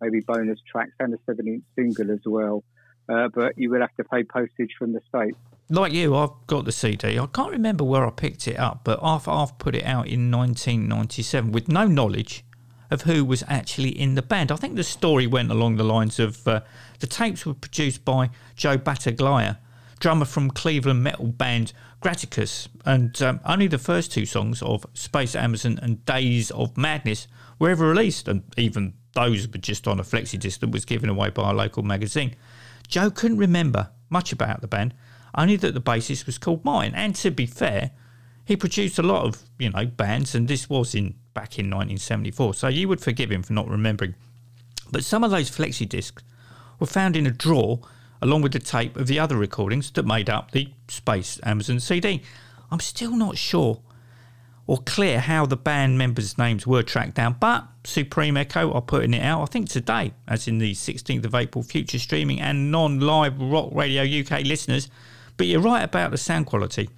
maybe 0.00 0.20
bonus 0.26 0.60
tracks 0.70 0.94
and 0.98 1.12
a 1.12 1.18
seven-inch 1.26 1.64
single 1.76 2.10
as 2.10 2.22
well. 2.24 2.64
Uh, 3.08 3.28
but 3.28 3.56
you 3.56 3.70
will 3.70 3.80
have 3.80 3.94
to 3.96 4.04
pay 4.04 4.22
postage 4.22 4.74
from 4.78 4.92
the 4.92 5.00
state. 5.08 5.34
Like 5.70 5.92
you, 5.92 6.14
I've 6.14 6.30
got 6.46 6.64
the 6.64 6.72
CD. 6.72 7.18
I 7.18 7.26
can't 7.26 7.52
remember 7.52 7.84
where 7.84 8.06
I 8.06 8.10
picked 8.10 8.48
it 8.48 8.58
up, 8.58 8.80
but 8.84 8.98
I've, 9.02 9.28
I've 9.28 9.58
put 9.58 9.74
it 9.74 9.84
out 9.84 10.06
in 10.06 10.30
1997 10.30 11.52
with 11.52 11.68
no 11.68 11.86
knowledge 11.86 12.44
of 12.90 13.02
who 13.02 13.24
was 13.24 13.44
actually 13.48 13.90
in 13.90 14.14
the 14.14 14.22
band. 14.22 14.50
I 14.50 14.56
think 14.56 14.76
the 14.76 14.84
story 14.84 15.26
went 15.26 15.50
along 15.50 15.76
the 15.76 15.84
lines 15.84 16.18
of 16.18 16.46
uh, 16.48 16.60
the 17.00 17.06
tapes 17.06 17.44
were 17.44 17.54
produced 17.54 18.04
by 18.04 18.30
Joe 18.56 18.78
Battaglia, 18.78 19.58
drummer 20.00 20.24
from 20.24 20.50
Cleveland 20.50 21.02
metal 21.02 21.26
band 21.26 21.72
Gratuitous, 22.00 22.68
and 22.84 23.20
um, 23.20 23.40
only 23.44 23.66
the 23.66 23.78
first 23.78 24.12
two 24.12 24.24
songs 24.24 24.62
of 24.62 24.86
Space 24.94 25.34
Amazon 25.34 25.80
and 25.82 26.04
Days 26.04 26.50
of 26.52 26.76
Madness 26.76 27.26
were 27.58 27.70
ever 27.70 27.88
released, 27.88 28.28
and 28.28 28.44
even 28.56 28.94
those 29.14 29.48
were 29.48 29.58
just 29.58 29.88
on 29.88 29.98
a 29.98 30.04
flexi 30.04 30.38
disc 30.38 30.60
that 30.60 30.70
was 30.70 30.84
given 30.84 31.10
away 31.10 31.30
by 31.30 31.50
a 31.50 31.52
local 31.52 31.82
magazine. 31.82 32.36
Joe 32.88 33.10
couldn't 33.10 33.38
remember 33.38 33.90
much 34.10 34.32
about 34.32 34.60
the 34.60 34.66
band, 34.66 34.94
only 35.34 35.56
that 35.56 35.74
the 35.74 35.80
bassist 35.80 36.26
was 36.26 36.38
called 36.38 36.64
Martin, 36.64 36.94
and 36.94 37.14
to 37.16 37.30
be 37.30 37.46
fair, 37.46 37.92
he 38.44 38.56
produced 38.56 38.98
a 38.98 39.02
lot 39.02 39.26
of 39.26 39.42
you 39.58 39.70
know 39.70 39.86
bands, 39.86 40.34
and 40.34 40.48
this 40.48 40.68
was 40.68 40.94
in 40.94 41.14
back 41.34 41.58
in 41.58 41.66
1974, 41.66 42.54
so 42.54 42.68
you 42.68 42.88
would 42.88 43.00
forgive 43.00 43.30
him 43.30 43.42
for 43.42 43.52
not 43.52 43.68
remembering. 43.68 44.14
But 44.90 45.04
some 45.04 45.22
of 45.22 45.30
those 45.30 45.50
flexi 45.50 45.88
discs 45.88 46.22
were 46.80 46.86
found 46.86 47.14
in 47.14 47.26
a 47.26 47.30
drawer 47.30 47.80
along 48.22 48.42
with 48.42 48.52
the 48.52 48.58
tape 48.58 48.96
of 48.96 49.06
the 49.06 49.18
other 49.18 49.36
recordings 49.36 49.90
that 49.92 50.04
made 50.04 50.28
up 50.28 50.50
the 50.50 50.72
Space 50.88 51.38
Amazon 51.44 51.78
CD. 51.78 52.22
I'm 52.70 52.80
still 52.80 53.16
not 53.16 53.36
sure 53.36 53.80
or 54.68 54.76
clear 54.84 55.18
how 55.18 55.46
the 55.46 55.56
band 55.56 55.96
members' 55.96 56.36
names 56.36 56.66
were 56.66 56.82
tracked 56.82 57.14
down, 57.14 57.34
but 57.40 57.66
Supreme 57.84 58.36
Echo 58.36 58.70
are 58.72 58.82
putting 58.82 59.14
it 59.14 59.24
out, 59.24 59.40
I 59.40 59.46
think 59.46 59.70
today, 59.70 60.12
as 60.28 60.46
in 60.46 60.58
the 60.58 60.74
16th 60.74 61.24
of 61.24 61.34
April, 61.34 61.64
future 61.64 61.98
streaming 61.98 62.38
and 62.38 62.70
non 62.70 63.00
live 63.00 63.40
Rock 63.40 63.70
Radio 63.72 64.02
UK 64.02 64.42
listeners. 64.42 64.90
But 65.38 65.46
you're 65.46 65.62
right 65.62 65.82
about 65.82 66.10
the 66.10 66.18
sound 66.18 66.46
quality. 66.46 66.90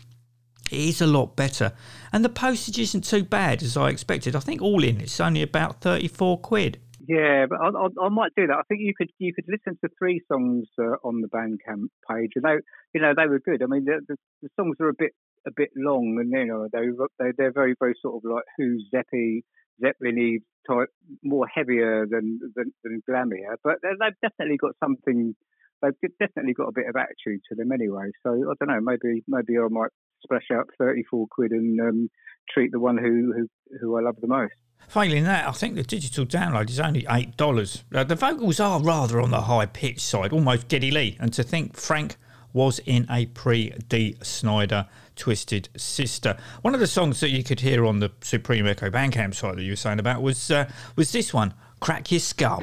It 0.72 0.80
is 0.80 1.00
a 1.00 1.06
lot 1.06 1.36
better, 1.36 1.72
and 2.12 2.24
the 2.24 2.28
postage 2.28 2.78
isn't 2.80 3.04
too 3.04 3.22
bad 3.22 3.62
as 3.62 3.76
I 3.76 3.90
expected. 3.90 4.34
I 4.34 4.40
think 4.40 4.60
all 4.60 4.82
in, 4.82 5.00
it's 5.00 5.20
only 5.20 5.42
about 5.42 5.80
34 5.80 6.40
quid. 6.40 6.80
Yeah, 7.06 7.46
but 7.48 7.60
I, 7.60 7.68
I, 7.68 8.06
I, 8.06 8.08
might 8.08 8.32
do 8.36 8.48
that. 8.48 8.56
I 8.56 8.62
think 8.68 8.80
you 8.82 8.94
could 8.96 9.10
you 9.18 9.32
could 9.32 9.46
listen 9.48 9.78
to 9.82 9.90
three 9.96 10.20
songs 10.30 10.66
uh, 10.78 10.96
on 11.04 11.20
the 11.20 11.28
Bandcamp 11.28 11.88
page, 12.10 12.32
and 12.34 12.44
they 12.44 12.56
you 12.94 13.00
know 13.00 13.14
they 13.16 13.26
were 13.26 13.38
good. 13.38 13.62
I 13.62 13.66
mean, 13.66 13.84
the, 13.84 14.00
the, 14.08 14.16
the 14.42 14.48
songs 14.56 14.76
are 14.80 14.88
a 14.88 14.94
bit 14.94 15.12
a 15.46 15.50
bit 15.54 15.70
long, 15.76 16.18
and 16.20 16.30
you 16.30 16.46
know 16.46 16.68
they 16.72 16.88
they 17.18 17.32
they're 17.36 17.52
very 17.52 17.74
very 17.78 17.94
sort 18.00 18.16
of 18.16 18.30
like 18.30 18.44
Who's 18.56 18.88
Zeppy 18.94 19.42
Zeppelin 19.80 20.40
type, 20.68 20.88
more 21.22 21.46
heavier 21.46 22.06
than 22.08 22.40
than, 22.54 22.72
than 22.84 23.02
glammier, 23.08 23.56
but 23.64 23.76
they've 23.82 24.14
definitely 24.22 24.56
got 24.56 24.72
something. 24.82 25.34
They've 25.82 26.10
definitely 26.20 26.52
got 26.52 26.68
a 26.68 26.72
bit 26.74 26.88
of 26.88 26.96
attitude 26.96 27.40
to 27.48 27.54
them 27.54 27.72
anyway. 27.72 28.10
So 28.22 28.30
I 28.32 28.52
don't 28.58 28.68
know. 28.68 28.80
Maybe 28.80 29.24
maybe 29.26 29.58
I 29.58 29.66
might 29.70 29.90
splash 30.22 30.48
out 30.52 30.68
thirty 30.78 31.04
four 31.10 31.26
quid 31.30 31.52
and 31.52 31.80
um, 31.80 32.10
treat 32.52 32.72
the 32.72 32.80
one 32.80 32.98
who, 32.98 33.32
who 33.34 33.78
who 33.80 33.98
I 33.98 34.02
love 34.02 34.16
the 34.20 34.28
most. 34.28 34.52
Failing 34.88 35.24
that, 35.24 35.46
I 35.46 35.52
think 35.52 35.76
the 35.76 35.82
digital 35.82 36.26
download 36.26 36.68
is 36.68 36.80
only 36.80 37.06
eight 37.10 37.36
dollars. 37.36 37.84
The 37.90 38.14
vocals 38.14 38.60
are 38.60 38.82
rather 38.82 39.20
on 39.20 39.30
the 39.30 39.42
high 39.42 39.66
pitch 39.66 40.00
side, 40.00 40.32
almost 40.32 40.68
Geddy 40.68 40.90
Lee. 40.90 41.16
And 41.20 41.32
to 41.34 41.42
think 41.42 41.76
Frank 41.76 42.16
was 42.52 42.80
in 42.80 43.06
a 43.10 43.26
pre 43.26 43.70
Dee 43.88 44.16
Snider 44.22 44.86
Twisted 45.20 45.68
Sister. 45.76 46.36
One 46.62 46.72
of 46.72 46.80
the 46.80 46.86
songs 46.86 47.20
that 47.20 47.28
you 47.28 47.44
could 47.44 47.60
hear 47.60 47.84
on 47.84 48.00
the 48.00 48.10
Supreme 48.22 48.66
Echo 48.66 48.88
Bandcamp 48.90 49.34
site 49.34 49.56
that 49.56 49.62
you 49.62 49.72
were 49.72 49.76
saying 49.76 50.00
about 50.00 50.22
was 50.22 50.50
uh, 50.50 50.68
was 50.96 51.12
this 51.12 51.34
one, 51.34 51.52
Crack 51.78 52.10
Your 52.10 52.20
Skull. 52.20 52.62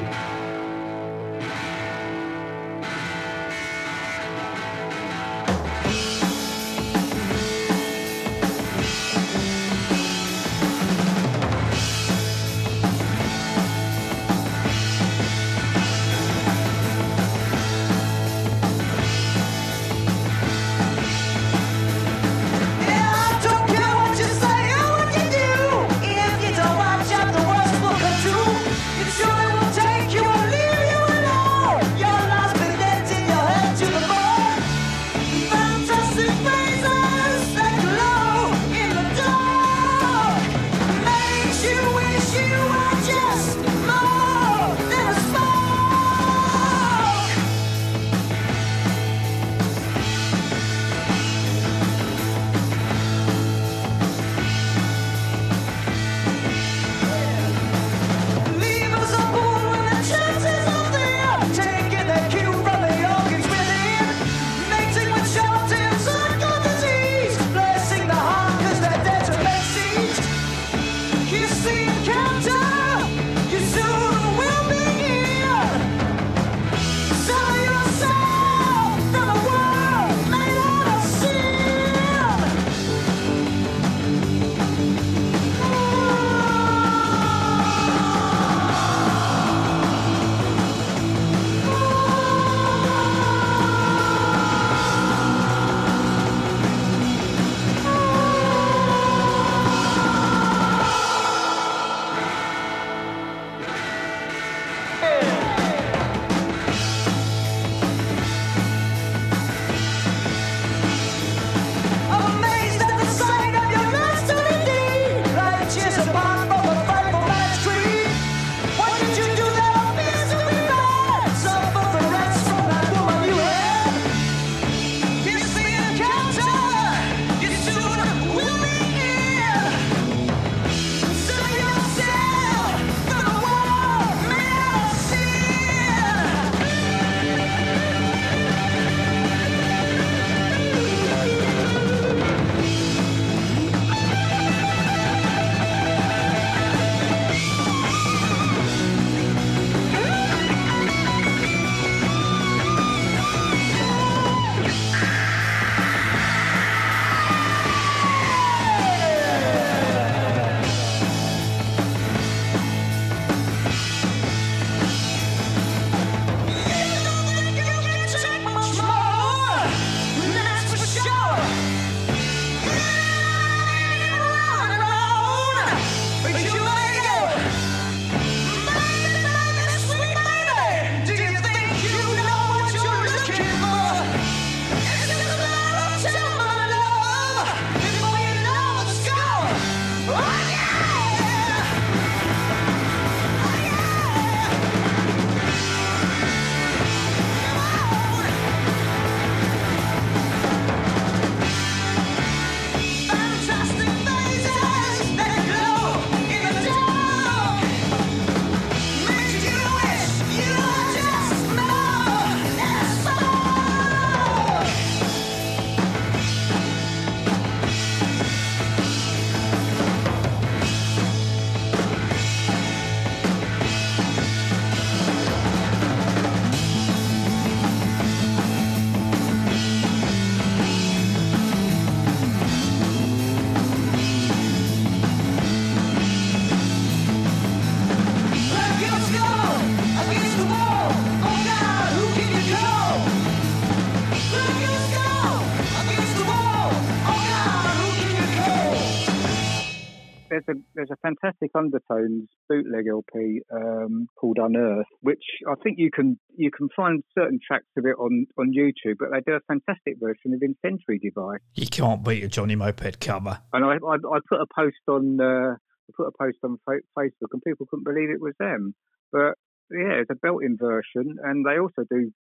Fantastic 251.58 251.82
undertones 251.98 252.30
bootleg 252.50 252.86
LP 252.88 253.42
um, 253.54 254.08
called 254.16 254.38
Unearthed, 254.40 254.88
which 255.02 255.24
I 255.48 255.56
think 255.64 255.78
you 255.78 255.92
can 255.92 256.20
you 256.36 256.52
can 256.52 256.70
find 256.76 257.04
certain 257.18 257.40
tracks 257.46 257.68
of 257.78 257.86
it 257.86 257.96
on 258.00 258.26
on 258.38 258.54
YouTube, 258.54 258.96
but 259.00 259.10
they 259.12 259.22
do 259.22 259.34
a 259.34 259.40
fantastic 259.48 259.96
version 260.00 260.34
of 260.34 260.42
Incendiary 260.42 261.00
Device. 261.00 261.42
You 261.56 261.68
can't 261.68 262.04
beat 262.04 262.24
a 262.24 262.28
Johnny 262.28 262.56
Moped 262.56 263.00
cover. 263.00 263.40
And 263.54 263.66
I 263.66 263.76
I, 263.86 263.96
I 263.96 264.20
put 264.28 264.42
a 264.42 264.48
post 264.56 264.78
on 264.88 265.20
uh, 265.20 265.56
I 265.56 265.92
put 265.96 266.08
a 266.08 266.12
post 266.20 266.38
on 266.44 266.58
Facebook, 266.68 267.32
and 267.32 267.42
people 267.42 267.66
couldn't 267.70 267.86
believe 267.86 268.10
it 268.10 268.22
was 268.22 268.34
them. 268.40 268.74
But 269.12 269.36
yeah, 269.72 270.00
it's 270.02 270.12
a 270.12 270.16
built-in 270.16 270.58
version, 270.58 271.18
and 271.24 271.46
they 271.46 271.60
also 271.60 271.84
do 271.90 272.12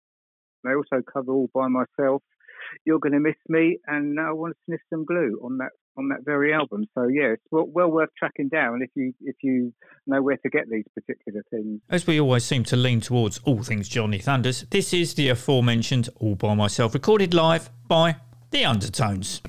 they 0.65 0.75
also 0.75 1.03
cover 1.13 1.33
all 1.33 1.49
by 1.55 1.69
myself. 1.69 2.23
You're 2.85 2.99
going 2.99 3.13
to 3.13 3.21
miss 3.21 3.37
me, 3.49 3.79
and 3.87 4.19
I 4.19 4.33
want 4.33 4.55
to 4.55 4.59
sniff 4.67 4.81
some 4.91 5.05
glue 5.05 5.39
on 5.45 5.59
that 5.59 5.71
on 5.97 6.09
that 6.09 6.25
very 6.25 6.53
album. 6.53 6.87
So 6.95 7.09
yeah, 7.09 7.33
it's 7.35 7.43
well, 7.51 7.67
well 7.67 7.91
worth 7.91 8.11
tracking 8.19 8.49
down 8.49 8.83
if 8.83 8.91
you 8.95 9.15
if 9.23 9.37
you 9.43 9.73
know 10.07 10.23
where 10.23 10.37
to 10.39 10.49
get 10.49 10.69
these 10.71 10.85
particular 10.95 11.45
things. 11.51 11.81
As 11.89 12.07
we 12.07 12.21
always 12.21 12.45
seem 12.45 12.65
to 12.65 12.77
lean 12.77 13.01
towards 13.01 13.39
all 13.45 13.63
things 13.63 13.89
Johnny 13.89 14.19
Thunders, 14.19 14.65
this 14.71 14.93
is 14.93 15.15
the 15.15 15.29
aforementioned 15.29 16.09
All 16.17 16.35
By 16.35 16.55
Myself, 16.55 16.95
recorded 16.95 17.35
live 17.35 17.71
by 17.89 18.17
The 18.51 18.65
Undertones. 18.65 19.43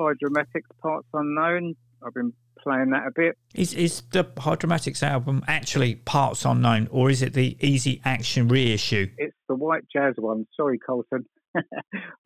Hydromatics 0.00 0.70
parts 0.82 1.06
unknown. 1.12 1.76
I've 2.02 2.14
been 2.14 2.32
playing 2.62 2.90
that 2.90 3.06
a 3.06 3.10
bit. 3.14 3.36
Is, 3.54 3.74
is 3.74 4.02
the 4.12 4.24
Hydromatics 4.24 5.02
album 5.02 5.42
actually 5.46 5.96
parts 5.96 6.44
unknown, 6.44 6.88
or 6.90 7.10
is 7.10 7.22
it 7.22 7.34
the 7.34 7.56
Easy 7.60 8.00
Action 8.04 8.48
reissue? 8.48 9.10
It's 9.18 9.36
the 9.48 9.54
white 9.54 9.84
jazz 9.94 10.14
one. 10.16 10.46
Sorry, 10.56 10.78
Colton. 10.78 11.26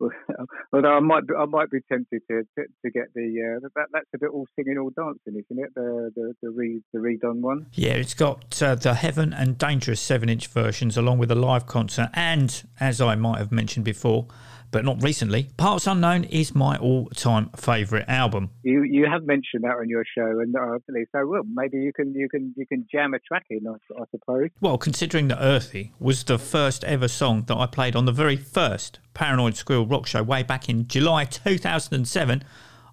Although 0.73 0.97
I 0.97 0.99
might 0.99 1.25
be, 1.25 1.33
I 1.33 1.45
might 1.45 1.71
be 1.71 1.79
tempted 1.91 2.21
to 2.29 2.43
to, 2.57 2.65
to 2.83 2.91
get 2.91 3.05
the 3.15 3.57
uh, 3.57 3.67
that 3.75 3.87
that's 3.91 4.05
a 4.13 4.19
bit 4.19 4.29
all 4.29 4.45
singing, 4.55 4.77
all 4.77 4.91
dancing, 4.91 5.41
isn't 5.43 5.63
it? 5.63 5.73
The 5.73 6.11
the 6.15 6.33
the, 6.43 6.51
re, 6.51 6.79
the 6.93 6.99
redone 6.99 7.41
one. 7.41 7.65
Yeah, 7.73 7.93
it's 7.93 8.13
got 8.13 8.61
uh, 8.61 8.75
the 8.75 8.93
Heaven 8.93 9.33
and 9.33 9.57
Dangerous 9.57 9.99
7 9.99 10.29
inch 10.29 10.45
versions 10.47 10.95
along 10.95 11.17
with 11.17 11.31
a 11.31 11.35
live 11.35 11.65
concert. 11.65 12.09
And 12.13 12.63
as 12.79 13.01
I 13.01 13.15
might 13.15 13.39
have 13.39 13.51
mentioned 13.51 13.85
before, 13.85 14.27
but 14.75 14.83
not 14.83 15.01
recently, 15.01 15.43
Parts 15.55 15.87
Unknown 15.87 16.25
is 16.25 16.53
my 16.53 16.75
all 16.75 17.05
time 17.11 17.49
favourite 17.55 18.09
album. 18.09 18.49
You 18.61 18.83
you 18.83 19.07
have 19.09 19.23
mentioned 19.23 19.63
that 19.63 19.77
on 19.77 19.87
your 19.87 20.03
show, 20.03 20.41
and 20.41 20.53
uh, 20.53 20.79
so 21.13 21.25
well 21.25 21.43
maybe 21.49 21.77
you 21.77 21.93
can 21.93 22.13
you 22.13 22.27
can 22.27 22.53
you 22.57 22.65
can 22.67 22.85
jam 22.91 23.13
a 23.13 23.19
track 23.19 23.45
in, 23.49 23.65
I, 23.65 23.75
I 23.97 24.03
suppose. 24.11 24.49
Well, 24.59 24.77
considering 24.77 25.29
that 25.29 25.37
Earthy 25.39 25.93
was 25.97 26.25
the 26.25 26.37
first 26.37 26.83
ever 26.83 27.07
song 27.07 27.43
that 27.43 27.55
I 27.55 27.67
played 27.67 27.95
on 27.95 28.03
the 28.03 28.11
very 28.11 28.35
first 28.35 28.99
Paranoid 29.13 29.55
Squirrel 29.55 29.87
Rock 29.87 30.07
Show 30.07 30.23
way 30.23 30.43
back 30.43 30.67
in 30.67 30.89
July 30.89 31.23
2007, 31.23 32.43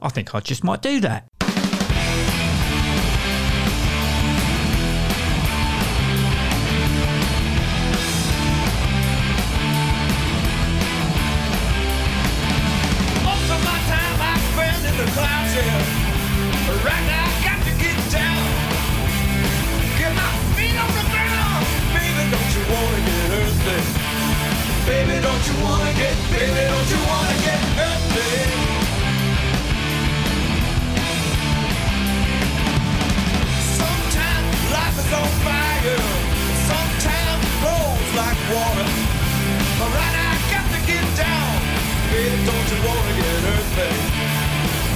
I 0.00 0.08
think 0.08 0.36
I 0.36 0.40
just 0.40 0.62
might 0.62 0.82
do 0.82 1.00
that. 1.00 1.26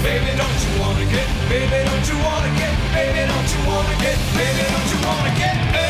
Baby, 0.06 0.38
don't 0.38 0.60
you 0.62 0.80
wanna 0.80 1.04
get, 1.10 1.26
baby, 1.48 1.84
don't 1.84 2.06
you 2.08 2.16
wanna 2.22 2.50
get, 2.54 2.74
baby, 2.94 3.26
don't 3.26 3.50
you 3.50 3.60
wanna 3.66 3.96
get, 3.98 4.16
baby, 4.38 4.62
don't 4.70 4.88
you 4.92 4.98
wanna 5.04 5.34
get 5.36 5.56
eh? 5.74 5.85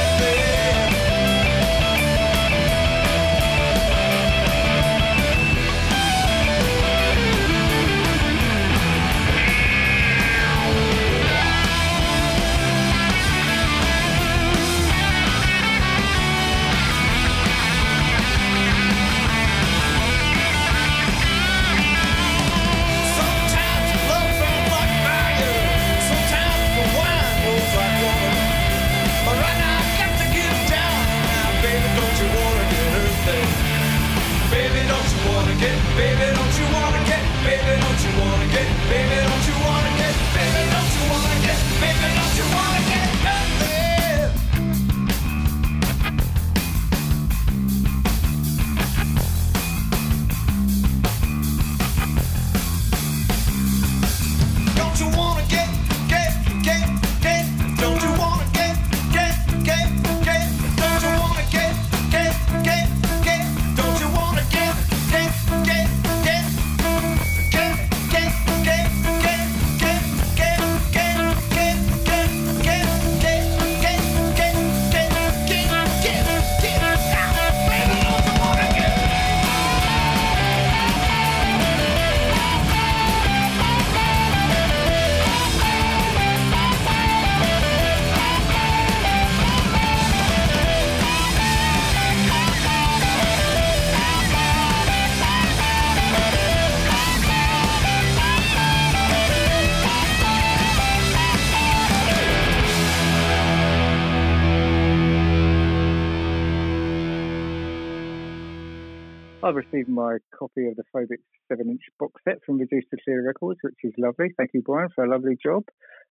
I've 109.47 109.55
received 109.55 109.89
my 109.89 110.17
copy 110.37 110.67
of 110.67 110.75
the 110.75 110.83
Phobic 110.93 111.23
7 111.47 111.69
inch 111.69 111.83
box 112.01 112.21
set 112.25 112.39
from 112.45 112.59
Reduced 112.59 112.89
to 112.91 112.97
Clear 113.05 113.25
Records, 113.25 113.61
which 113.63 113.77
is 113.85 113.93
lovely. 113.97 114.35
Thank 114.37 114.51
you, 114.55 114.61
Brian, 114.61 114.89
for 114.93 115.05
a 115.05 115.09
lovely 115.09 115.37
job. 115.41 115.63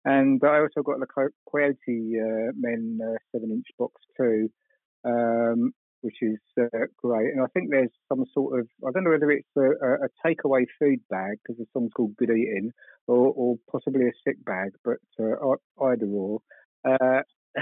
And 0.04 0.42
I 0.44 0.60
also 0.60 0.82
got 0.84 1.00
the 1.00 1.06
Co- 1.06 1.30
Coyote 1.50 2.20
uh, 2.20 2.52
Men 2.58 3.00
uh, 3.02 3.16
7 3.32 3.50
inch 3.50 3.68
box 3.80 4.02
too, 4.18 4.50
um, 5.06 5.72
which 6.02 6.18
is 6.22 6.40
uh, 6.60 6.88
great. 6.98 7.32
And 7.32 7.42
I 7.42 7.48
think 7.54 7.70
there's 7.70 7.94
some 8.10 8.26
sort 8.34 8.60
of, 8.60 8.68
I 8.86 8.92
don't 8.92 9.06
know 9.06 9.12
whether 9.12 9.32
it's 9.32 9.48
a, 9.56 9.62
a, 9.80 10.10
takeaway 10.28 10.66
food 10.78 11.00
bag, 11.10 11.38
because 11.42 11.58
the 11.58 11.68
song's 11.72 11.94
called 11.96 12.18
Good 12.18 12.32
Eating, 12.32 12.72
or, 13.08 13.32
or 13.34 13.56
possibly 13.72 14.08
a 14.08 14.12
sick 14.28 14.44
bag, 14.44 14.72
but 14.84 14.98
uh, 15.22 15.56
either 15.86 16.06
or. 16.06 16.42
Uh, 16.84 17.22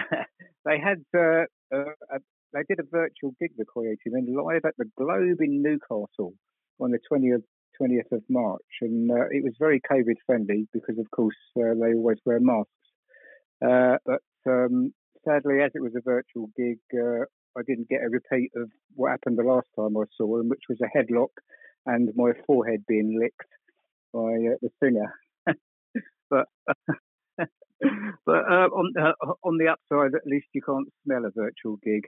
they 0.66 0.80
had 0.80 1.04
a, 1.16 1.46
they 2.54 2.64
did 2.68 2.80
a 2.80 2.90
virtual 2.90 3.34
gig, 3.40 3.52
the 3.58 3.66
Coyote 3.66 3.98
Men, 4.08 4.28
live 4.34 4.66
at 4.66 4.76
the 4.78 4.90
Globe 4.98 5.42
in 5.42 5.62
Newcastle 5.62 6.34
on 6.80 6.92
the 6.92 7.00
20th, 7.12 7.44
20th 7.82 8.12
of 8.12 8.24
March. 8.30 8.62
And 8.82 9.12
uh, 9.12 9.28
it 9.32 9.44
was 9.44 9.54
very 9.60 9.82
COVID 9.82 10.16
friendly 10.26 10.68
because, 10.74 10.98
of 10.98 11.10
course, 11.12 11.36
uh, 11.58 11.74
they 11.80 11.94
always 11.94 12.18
wear 12.26 12.40
masks. 12.40 12.72
Uh, 13.64 13.98
but 14.06 14.22
um, 14.48 14.94
sadly, 15.26 15.62
as 15.62 15.72
it 15.76 15.82
was 15.82 15.94
a 15.96 16.02
virtual 16.02 16.50
gig, 16.58 16.80
uh, 16.94 17.26
I 17.58 17.62
didn't 17.68 17.90
get 17.90 18.04
a 18.04 18.10
repeat 18.10 18.52
of 18.56 18.70
what 18.96 19.12
happened 19.12 19.38
the 19.38 19.44
last 19.44 19.68
time 19.76 19.98
I 19.98 20.04
saw 20.18 20.38
them, 20.38 20.50
which 20.50 20.64
was 20.70 20.80
a 20.82 20.98
headlock 20.98 21.30
and 21.86 22.10
my 22.16 22.32
forehead 22.46 22.84
being 22.88 23.20
licked 23.20 23.50
by 24.14 24.20
uh, 24.20 24.58
the 24.62 24.70
singer. 24.82 25.14
but 26.30 26.48
but 28.26 28.44
uh, 28.50 28.70
on 28.74 28.94
uh, 29.00 29.34
on 29.44 29.58
the 29.58 29.68
upside, 29.68 30.16
at 30.16 30.28
least 30.28 30.48
you 30.54 30.62
can't 30.62 30.88
smell 31.04 31.26
a 31.26 31.32
virtual 31.32 31.78
gig. 31.84 32.04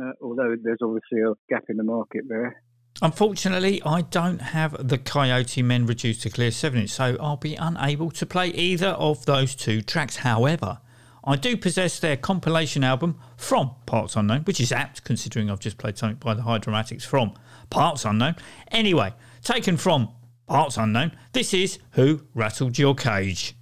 Uh, 0.00 0.12
although 0.22 0.54
there's 0.62 0.78
obviously 0.82 1.20
a 1.20 1.32
gap 1.48 1.64
in 1.68 1.76
the 1.76 1.84
market 1.84 2.24
there. 2.28 2.62
Unfortunately, 3.00 3.80
I 3.84 4.02
don't 4.02 4.40
have 4.40 4.88
the 4.88 4.98
Coyote 4.98 5.62
Men 5.62 5.86
reduced 5.86 6.22
to 6.22 6.30
clear 6.30 6.50
7 6.50 6.80
inch, 6.80 6.90
so 6.90 7.16
I'll 7.20 7.36
be 7.36 7.54
unable 7.54 8.10
to 8.10 8.26
play 8.26 8.48
either 8.48 8.88
of 8.88 9.24
those 9.24 9.54
two 9.54 9.82
tracks. 9.82 10.16
However, 10.16 10.80
I 11.24 11.36
do 11.36 11.56
possess 11.56 12.00
their 12.00 12.16
compilation 12.16 12.82
album 12.82 13.18
from 13.36 13.72
Parts 13.86 14.16
Unknown, 14.16 14.42
which 14.42 14.60
is 14.60 14.72
apt 14.72 15.04
considering 15.04 15.50
I've 15.50 15.60
just 15.60 15.78
played 15.78 15.96
something 15.96 16.18
by 16.18 16.34
the 16.34 16.42
Hydromatics 16.42 17.02
from 17.02 17.34
Parts 17.70 18.04
Unknown. 18.04 18.34
Anyway, 18.72 19.14
taken 19.42 19.76
from 19.76 20.08
Parts 20.48 20.76
Unknown, 20.76 21.12
this 21.32 21.54
is 21.54 21.78
Who 21.92 22.22
Rattled 22.34 22.78
Your 22.78 22.94
Cage. 22.94 23.54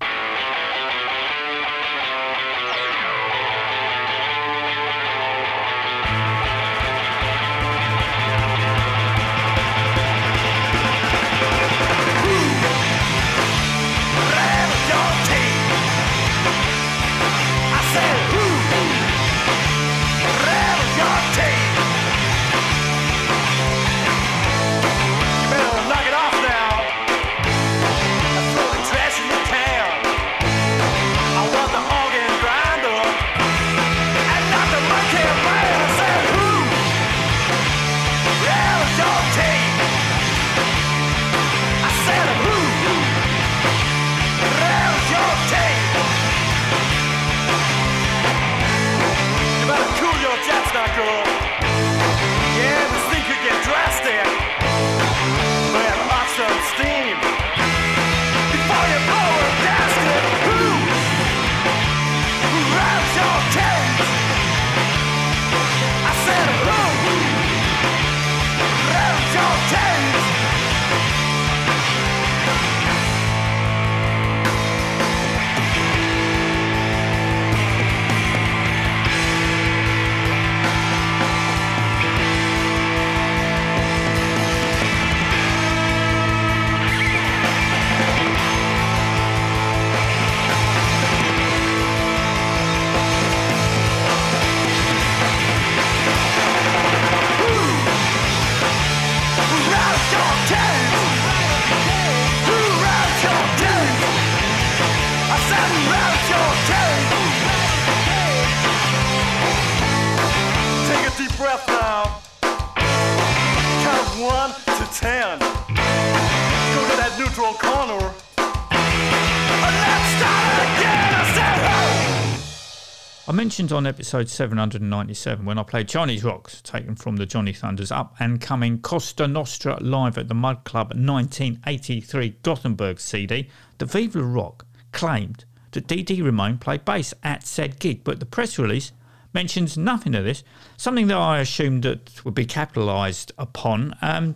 Mentioned 123.56 123.72
on 123.72 123.86
episode 123.86 124.28
797 124.28 125.46
when 125.46 125.56
I 125.56 125.62
played 125.62 125.88
Chinese 125.88 126.22
Rocks, 126.22 126.60
taken 126.60 126.94
from 126.94 127.16
the 127.16 127.24
Johnny 127.24 127.54
Thunders 127.54 127.90
Up 127.90 128.14
and 128.18 128.38
Coming 128.38 128.80
Costa 128.80 129.26
Nostra 129.26 129.78
live 129.80 130.18
at 130.18 130.28
the 130.28 130.34
Mudd 130.34 130.64
Club 130.64 130.88
1983 130.88 132.36
Gothenburg 132.42 133.00
CD, 133.00 133.48
the 133.78 133.86
Vive 133.86 134.14
Le 134.14 134.24
Rock 134.24 134.66
claimed 134.92 135.46
that 135.70 135.86
Dee 135.86 136.02
Dee 136.02 136.20
Ramone 136.20 136.58
played 136.58 136.84
bass 136.84 137.14
at 137.22 137.46
said 137.46 137.78
gig, 137.78 138.04
but 138.04 138.20
the 138.20 138.26
press 138.26 138.58
release 138.58 138.92
mentions 139.32 139.78
nothing 139.78 140.14
of 140.14 140.24
this, 140.24 140.44
something 140.76 141.06
that 141.06 141.16
I 141.16 141.38
assumed 141.38 141.84
that 141.84 142.22
would 142.26 142.34
be 142.34 142.44
capitalised 142.44 143.32
upon. 143.38 143.96
Um, 144.02 144.34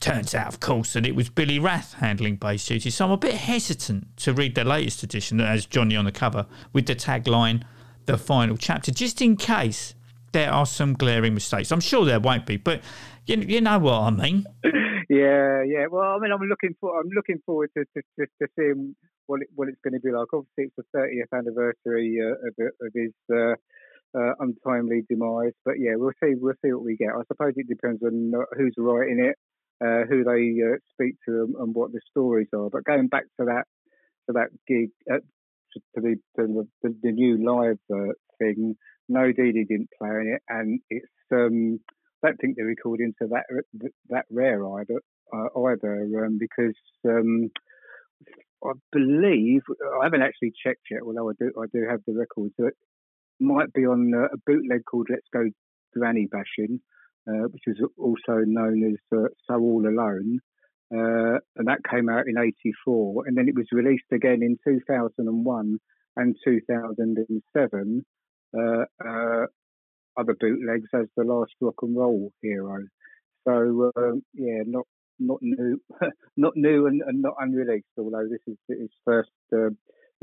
turns 0.00 0.34
out, 0.34 0.48
of 0.48 0.60
course, 0.60 0.94
that 0.94 1.04
it 1.04 1.14
was 1.14 1.28
Billy 1.28 1.58
Rath 1.58 1.92
handling 1.98 2.36
bass 2.36 2.66
duties, 2.66 2.94
so 2.94 3.04
I'm 3.04 3.10
a 3.10 3.18
bit 3.18 3.34
hesitant 3.34 4.16
to 4.16 4.32
read 4.32 4.54
the 4.54 4.64
latest 4.64 5.02
edition 5.02 5.42
as 5.42 5.66
Johnny 5.66 5.94
on 5.94 6.06
the 6.06 6.10
cover 6.10 6.46
with 6.72 6.86
the 6.86 6.96
tagline 6.96 7.64
the 8.06 8.18
final 8.18 8.56
chapter, 8.56 8.92
just 8.92 9.20
in 9.22 9.36
case 9.36 9.94
there 10.32 10.50
are 10.50 10.66
some 10.66 10.94
glaring 10.94 11.34
mistakes. 11.34 11.70
I'm 11.70 11.80
sure 11.80 12.04
there 12.04 12.20
won't 12.20 12.46
be, 12.46 12.56
but 12.56 12.80
you, 13.26 13.36
you 13.36 13.60
know 13.60 13.78
what 13.78 14.00
I 14.00 14.10
mean. 14.10 14.46
Yeah, 15.08 15.62
yeah. 15.66 15.86
Well, 15.90 16.16
I 16.16 16.18
mean, 16.18 16.32
I'm 16.32 16.40
looking 16.48 16.74
for 16.80 16.98
I'm 16.98 17.10
looking 17.14 17.38
forward 17.44 17.70
to 17.76 17.84
to, 17.84 18.02
to, 18.18 18.26
to 18.40 18.48
seeing 18.58 18.96
what 19.26 19.42
it, 19.42 19.48
what 19.54 19.68
it's 19.68 19.80
going 19.84 19.92
to 19.92 20.00
be 20.00 20.10
like. 20.10 20.28
Obviously, 20.32 20.72
it's 20.72 20.76
the 20.76 20.84
30th 20.96 21.38
anniversary 21.38 22.18
uh, 22.22 22.48
of, 22.48 22.72
of 22.80 22.92
his 22.94 23.12
uh, 23.30 23.54
uh, 24.18 24.32
untimely 24.40 25.02
demise. 25.08 25.52
But 25.66 25.74
yeah, 25.78 25.96
we'll 25.96 26.16
see 26.22 26.32
we'll 26.34 26.54
see 26.64 26.72
what 26.72 26.84
we 26.84 26.96
get. 26.96 27.10
I 27.10 27.22
suppose 27.28 27.52
it 27.56 27.68
depends 27.68 28.02
on 28.02 28.32
uh, 28.34 28.44
who's 28.56 28.74
writing 28.78 29.20
it, 29.20 29.36
uh, 29.84 30.06
who 30.08 30.24
they 30.24 30.62
uh, 30.64 30.78
speak 30.94 31.16
to, 31.28 31.44
and, 31.44 31.54
and 31.56 31.74
what 31.74 31.92
the 31.92 32.00
stories 32.10 32.48
are. 32.54 32.70
But 32.70 32.84
going 32.84 33.08
back 33.08 33.24
to 33.38 33.46
that 33.46 33.64
to 34.28 34.32
that 34.34 34.48
gig, 34.66 34.90
uh, 35.12 35.18
to, 35.74 35.80
to 35.94 36.00
the, 36.00 36.16
to 36.36 36.66
the 36.82 36.94
the 37.02 37.12
new 37.12 37.44
live 37.44 37.78
uh, 37.92 38.12
thing, 38.38 38.76
no, 39.08 39.32
Dee 39.32 39.52
didn't 39.52 39.90
play 39.98 40.10
in 40.10 40.34
it, 40.36 40.42
and 40.48 40.80
it's 40.90 41.06
um, 41.32 41.80
I 42.22 42.28
don't 42.28 42.36
think 42.40 42.56
the 42.56 42.64
recordings 42.64 43.14
are 43.20 43.28
that 43.28 43.64
that 44.08 44.24
rare 44.30 44.64
either 44.78 45.00
uh, 45.32 45.60
either 45.60 46.24
um, 46.24 46.38
because 46.38 46.76
um, 47.08 47.50
I 48.64 48.72
believe 48.92 49.62
I 50.00 50.04
haven't 50.04 50.22
actually 50.22 50.52
checked 50.64 50.86
yet, 50.90 51.00
although 51.04 51.30
I 51.30 51.32
do 51.38 51.52
I 51.60 51.66
do 51.72 51.86
have 51.88 52.00
the 52.06 52.14
records. 52.14 52.54
It 52.58 52.74
might 53.40 53.72
be 53.72 53.86
on 53.86 54.12
uh, 54.14 54.28
a 54.32 54.38
bootleg 54.46 54.82
called 54.88 55.08
"Let's 55.10 55.26
Go 55.32 55.48
Granny 55.94 56.28
Bashing," 56.30 56.80
uh, 57.28 57.48
which 57.50 57.64
is 57.66 57.80
also 57.98 58.42
known 58.46 58.84
as 58.92 59.18
uh, 59.18 59.28
"So 59.48 59.58
All 59.58 59.86
Alone," 59.86 60.38
uh, 60.92 61.38
and 61.56 61.68
that 61.68 61.80
came 61.88 62.08
out 62.08 62.26
in 62.26 62.38
'84, 62.38 63.26
and 63.26 63.36
then 63.36 63.48
it 63.48 63.54
was 63.54 63.66
released 63.72 64.04
again 64.12 64.42
in 64.42 64.58
2001 64.64 65.78
and 66.16 66.36
2007. 66.44 68.04
Uh, 68.54 68.84
uh, 69.02 69.46
other 70.18 70.36
bootlegs 70.38 70.90
as 70.94 71.06
the 71.16 71.24
last 71.24 71.52
rock 71.60 71.76
and 71.80 71.96
roll 71.96 72.32
hero. 72.42 72.84
So 73.48 73.90
um, 73.96 74.22
yeah, 74.34 74.62
not 74.66 74.86
not 75.18 75.38
new, 75.40 75.80
not 76.36 76.52
new, 76.56 76.86
and, 76.86 77.02
and 77.06 77.22
not 77.22 77.34
unreleased. 77.40 77.86
Although 77.98 78.28
this 78.30 78.40
is 78.46 78.58
his 78.68 78.90
first 79.04 79.30
uh, 79.54 79.70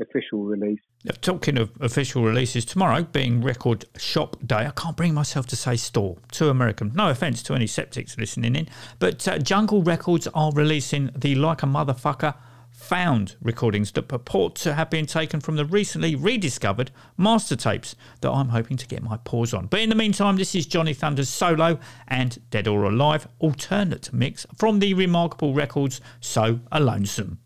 official 0.00 0.44
release. 0.44 0.80
Talking 1.20 1.58
of 1.58 1.70
official 1.80 2.22
releases, 2.24 2.64
tomorrow 2.64 3.02
being 3.02 3.42
Record 3.42 3.86
Shop 3.96 4.36
Day, 4.44 4.66
I 4.66 4.70
can't 4.70 4.96
bring 4.96 5.14
myself 5.14 5.46
to 5.48 5.56
say 5.56 5.76
store. 5.76 6.18
Too 6.30 6.48
American. 6.48 6.92
No 6.94 7.08
offence 7.08 7.42
to 7.44 7.54
any 7.54 7.66
septics 7.66 8.18
listening 8.18 8.56
in, 8.56 8.68
but 8.98 9.26
uh, 9.26 9.38
Jungle 9.38 9.82
Records 9.82 10.28
are 10.34 10.52
releasing 10.52 11.10
the 11.16 11.34
Like 11.34 11.62
a 11.62 11.66
Motherfucker 11.66 12.34
found 12.80 13.36
recordings 13.42 13.92
that 13.92 14.08
purport 14.08 14.54
to 14.54 14.72
have 14.72 14.88
been 14.88 15.04
taken 15.04 15.38
from 15.38 15.56
the 15.56 15.64
recently 15.66 16.14
rediscovered 16.14 16.90
master 17.16 17.54
tapes 17.54 17.94
that 18.22 18.30
I'm 18.30 18.48
hoping 18.48 18.76
to 18.78 18.86
get 18.86 19.02
my 19.02 19.18
paws 19.18 19.52
on. 19.52 19.66
But 19.66 19.80
in 19.80 19.90
the 19.90 19.94
meantime, 19.94 20.36
this 20.36 20.54
is 20.54 20.66
Johnny 20.66 20.94
Thunder's 20.94 21.28
solo 21.28 21.78
and 22.08 22.38
Dead 22.50 22.66
or 22.66 22.84
Alive 22.84 23.28
alternate 23.38 24.12
mix 24.12 24.46
from 24.56 24.78
the 24.78 24.94
Remarquable 24.94 25.52
Records 25.52 26.00
So 26.20 26.60
Alonesome. 26.72 27.38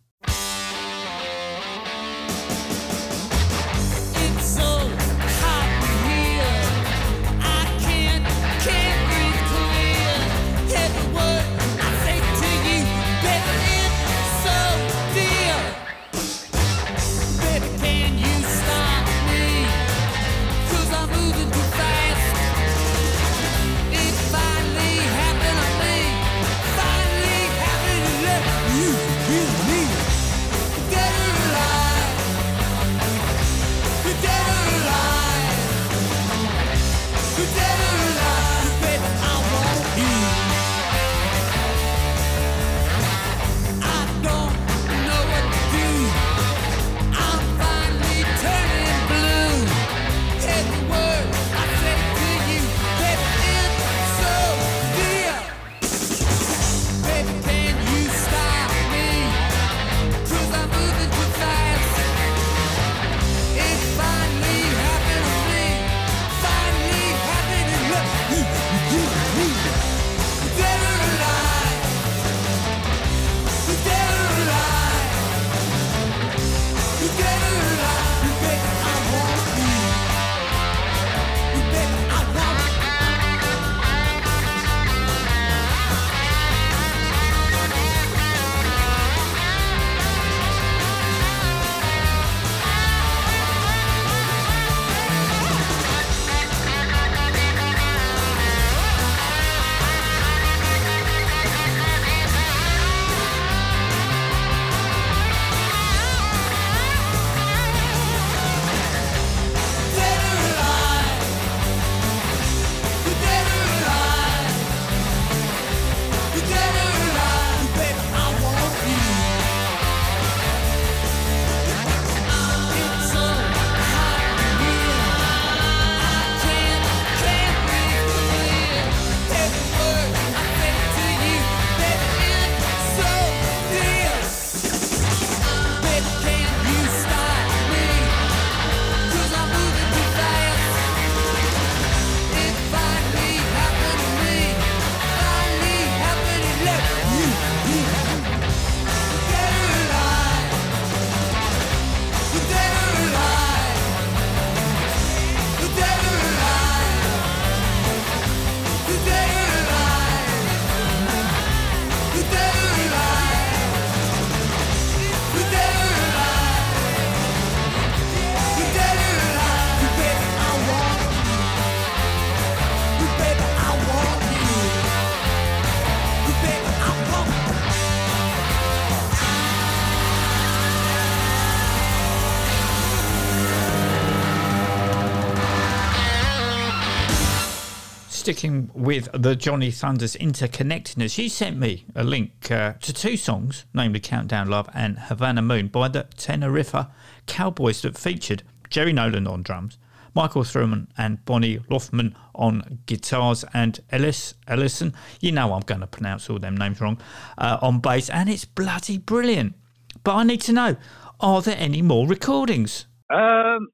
Sticking 188.25 188.71
with 188.73 189.11
the 189.13 189.37
Johnny 189.37 189.71
Thunders 189.71 190.17
interconnectedness, 190.17 191.19
you 191.19 191.29
sent 191.29 191.59
me 191.59 191.85
a 191.95 192.03
link 192.03 192.51
uh, 192.51 192.73
to 192.81 192.91
two 192.91 193.19
songs, 193.19 193.67
namely 193.75 194.01
Countdown 194.01 194.49
Love 194.49 194.67
and 194.73 194.99
Havana 194.99 195.43
Moon, 195.43 195.69
by 195.69 195.89
the 195.89 196.05
Teneriffa 196.17 196.91
Cowboys 197.27 197.83
that 197.83 197.99
featured 197.99 198.43
Jerry 198.71 198.95
Nolan 198.95 199.27
on 199.27 199.43
drums, 199.43 199.77
Michael 200.15 200.43
Thimrén 200.43 200.87
and 200.97 201.23
Bonnie 201.27 201.59
Loffman 201.71 202.15
on 202.35 202.79
guitars, 202.87 203.45
and 203.53 203.81
Ellis 203.91 204.33
Ellison, 204.49 204.95
you 205.21 205.31
know 205.31 205.53
I'm 205.53 205.61
going 205.61 205.83
to 205.83 205.87
pronounce 205.87 206.31
all 206.31 206.39
them 206.39 206.57
names 206.57 206.81
wrong, 206.81 206.99
uh, 207.37 207.59
on 207.61 207.81
bass, 207.81 208.09
and 208.09 208.31
it's 208.31 208.47
bloody 208.47 208.97
brilliant. 208.97 209.55
But 210.03 210.15
I 210.15 210.23
need 210.23 210.41
to 210.41 210.53
know, 210.55 210.77
are 211.21 211.43
there 211.43 211.57
any 211.59 211.83
more 211.83 212.09
recordings? 212.09 212.87
Um, 213.13 213.69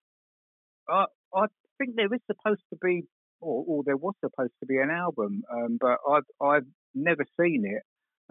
I, 0.89 1.05
I 1.33 1.47
think 1.79 1.95
there 1.95 2.13
is 2.13 2.21
supposed 2.27 2.63
to 2.71 2.79
be, 2.83 3.05
or, 3.41 3.65
or 3.67 3.83
there 3.85 3.97
was 3.97 4.15
supposed 4.21 4.53
to 4.61 4.67
be 4.67 4.79
an 4.79 4.91
album, 4.91 5.43
um, 5.53 5.79
but 5.81 5.99
I've 6.09 6.25
I've 6.41 6.67
never 6.95 7.25
seen 7.41 7.65
it. 7.67 7.83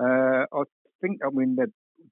Uh, 0.01 0.45
I 0.53 0.64
think 1.01 1.20
I 1.26 1.30
mean 1.32 1.55
the 1.55 1.72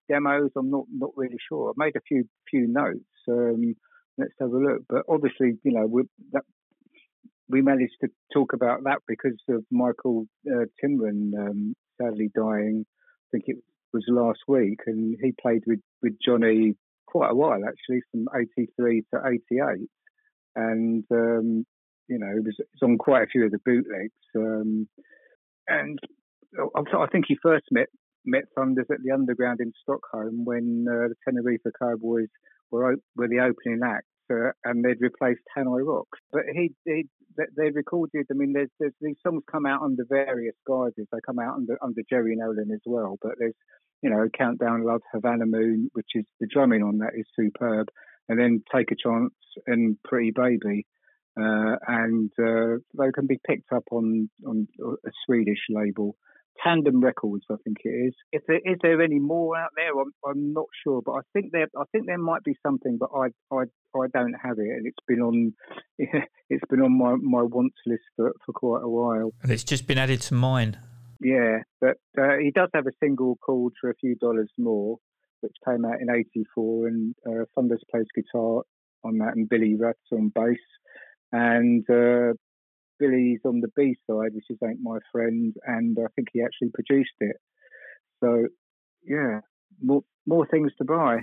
demos. 0.09 0.51
I'm 0.55 0.69
not 0.69 0.85
not 0.91 1.11
really 1.15 1.37
sure. 1.47 1.69
I 1.69 1.85
made 1.85 1.95
a 1.95 2.01
few 2.07 2.25
few 2.49 2.67
notes. 2.67 2.99
Um, 3.27 3.75
let's 4.17 4.33
have 4.39 4.51
a 4.51 4.57
look. 4.57 4.83
But 4.89 5.03
obviously, 5.09 5.59
you 5.63 5.71
know, 5.71 5.85
we 5.85 6.03
that 6.31 6.43
we 7.49 7.61
managed 7.61 7.95
to 8.01 8.09
talk 8.33 8.53
about 8.53 8.83
that 8.83 8.99
because 9.07 9.37
of 9.49 9.63
Michael 9.71 10.25
uh, 10.49 10.65
um, 10.83 11.75
sadly 12.01 12.29
dying. 12.35 12.85
I 12.85 13.27
think 13.31 13.45
it 13.47 13.57
was 13.93 14.03
last 14.07 14.39
week, 14.47 14.79
and 14.85 15.17
he 15.21 15.33
played 15.39 15.63
with 15.65 15.79
with 16.01 16.13
Johnny 16.23 16.75
quite 17.05 17.31
a 17.31 17.35
while 17.35 17.61
actually, 17.65 18.01
from 18.11 18.27
'83 18.35 19.03
to 19.13 19.21
'88, 19.25 19.89
and 20.55 21.03
um, 21.11 21.65
you 22.07 22.19
know, 22.19 22.29
it 22.29 22.43
was, 22.43 22.55
it 22.59 22.67
was 22.73 22.89
on 22.89 22.97
quite 22.97 23.23
a 23.23 23.27
few 23.27 23.45
of 23.45 23.51
the 23.51 23.59
bootlegs. 23.65 24.13
Um, 24.35 24.87
and 25.67 25.99
I 26.57 26.79
I 26.97 27.07
think 27.07 27.25
he 27.27 27.37
first 27.41 27.65
met 27.71 27.87
met 28.25 28.43
Thunders 28.55 28.87
at 28.91 28.97
the 29.03 29.11
Underground 29.11 29.59
in 29.61 29.71
Stockholm 29.81 30.45
when 30.45 30.85
uh, 30.89 31.07
the 31.09 31.15
Teneriffa 31.27 31.71
Cowboys 31.79 32.29
were 32.71 32.93
op- 32.93 33.03
were 33.15 33.27
the 33.27 33.39
opening 33.39 33.81
act, 33.83 34.05
uh, 34.31 34.51
and 34.63 34.83
they'd 34.83 35.01
replaced 35.01 35.41
Hanoi 35.57 35.85
Rocks. 35.85 36.19
But 36.31 36.43
he, 36.53 36.73
he 36.85 37.07
they, 37.37 37.45
they 37.55 37.69
recorded. 37.71 38.25
I 38.31 38.33
mean, 38.33 38.53
there's, 38.53 38.69
there's 38.79 38.93
these 39.01 39.15
songs 39.25 39.43
come 39.51 39.65
out 39.65 39.81
under 39.81 40.03
various 40.09 40.55
guises. 40.67 41.07
They 41.11 41.19
come 41.25 41.39
out 41.39 41.55
under 41.55 41.77
under 41.81 42.01
Jerry 42.09 42.35
Nolan 42.35 42.71
as 42.73 42.81
well. 42.85 43.17
But 43.21 43.33
there's 43.39 43.55
you 44.01 44.09
know 44.09 44.27
Countdown 44.37 44.83
Love, 44.83 45.01
Havana 45.13 45.45
Moon, 45.45 45.89
which 45.93 46.09
is 46.15 46.25
the 46.39 46.47
drumming 46.51 46.83
on 46.83 46.99
that 46.99 47.13
is 47.17 47.25
superb, 47.35 47.87
and 48.29 48.39
then 48.39 48.63
Take 48.73 48.91
a 48.91 48.95
Chance 48.95 49.33
and 49.65 49.97
Pretty 50.03 50.31
Baby. 50.31 50.85
Uh, 51.39 51.75
and 51.87 52.31
uh, 52.39 52.77
they 52.97 53.11
can 53.13 53.27
be 53.27 53.39
picked 53.45 53.71
up 53.71 53.83
on 53.91 54.29
on 54.45 54.67
a 54.81 55.11
Swedish 55.25 55.59
label. 55.69 56.15
Tandan 56.65 57.03
Records, 57.03 57.45
I 57.51 57.55
think 57.63 57.77
it 57.83 57.89
is. 57.89 58.13
If 58.31 58.43
there 58.47 58.57
is 58.57 58.77
there 58.81 59.01
any 59.01 59.19
more 59.19 59.57
out 59.57 59.71
there, 59.75 59.91
I'm, 59.91 60.11
I'm 60.25 60.53
not 60.53 60.65
sure, 60.83 61.01
but 61.05 61.13
I 61.13 61.21
think 61.33 61.51
there 61.51 61.67
I 61.77 61.83
think 61.91 62.07
there 62.07 62.17
might 62.17 62.43
be 62.43 62.55
something, 62.65 62.97
but 62.97 63.09
I 63.15 63.27
I, 63.55 63.65
I 63.95 64.07
don't 64.13 64.33
have 64.33 64.57
it, 64.57 64.69
and 64.69 64.87
it's 64.87 64.97
been 65.07 65.21
on 65.21 65.53
it's 65.99 66.65
been 66.69 66.81
on 66.81 66.97
my, 66.97 67.15
my 67.15 67.43
wants 67.43 67.77
list 67.85 68.03
for, 68.15 68.33
for 68.45 68.53
quite 68.53 68.83
a 68.83 68.89
while. 68.89 69.31
And 69.43 69.51
it's 69.51 69.63
just 69.63 69.87
been 69.87 69.97
added 69.97 70.21
to 70.21 70.33
mine. 70.33 70.77
Yeah, 71.19 71.59
but 71.81 71.97
uh, 72.19 72.37
he 72.41 72.51
does 72.51 72.69
have 72.73 72.87
a 72.87 72.91
single 72.99 73.37
called 73.37 73.73
For 73.79 73.89
a 73.89 73.95
Few 73.95 74.15
Dollars 74.15 74.51
More, 74.57 74.97
which 75.41 75.55
came 75.67 75.85
out 75.85 76.01
in 76.01 76.09
'84, 76.09 76.87
and 76.87 77.15
uh, 77.27 77.45
Thunders 77.55 77.83
plays 77.91 78.05
guitar 78.15 78.63
on 79.03 79.17
that, 79.19 79.35
and 79.35 79.49
Billy 79.49 79.75
Rath 79.75 79.95
on 80.11 80.29
bass, 80.33 80.57
and 81.31 81.87
uh, 81.89 82.33
Billy's 82.99 83.39
on 83.45 83.61
the 83.61 83.69
B 83.75 83.95
side, 84.09 84.33
which 84.33 84.49
is 84.49 84.57
Ain't 84.63 84.79
My 84.81 84.99
Friend, 85.11 85.53
and 85.65 85.97
I 85.99 86.07
think 86.15 86.29
he 86.33 86.41
actually 86.41 86.69
produced 86.73 87.11
it. 87.19 87.35
So, 88.19 88.47
yeah, 89.03 89.41
more 89.81 90.03
more 90.25 90.47
things 90.47 90.71
to 90.77 90.85
buy. 90.85 91.19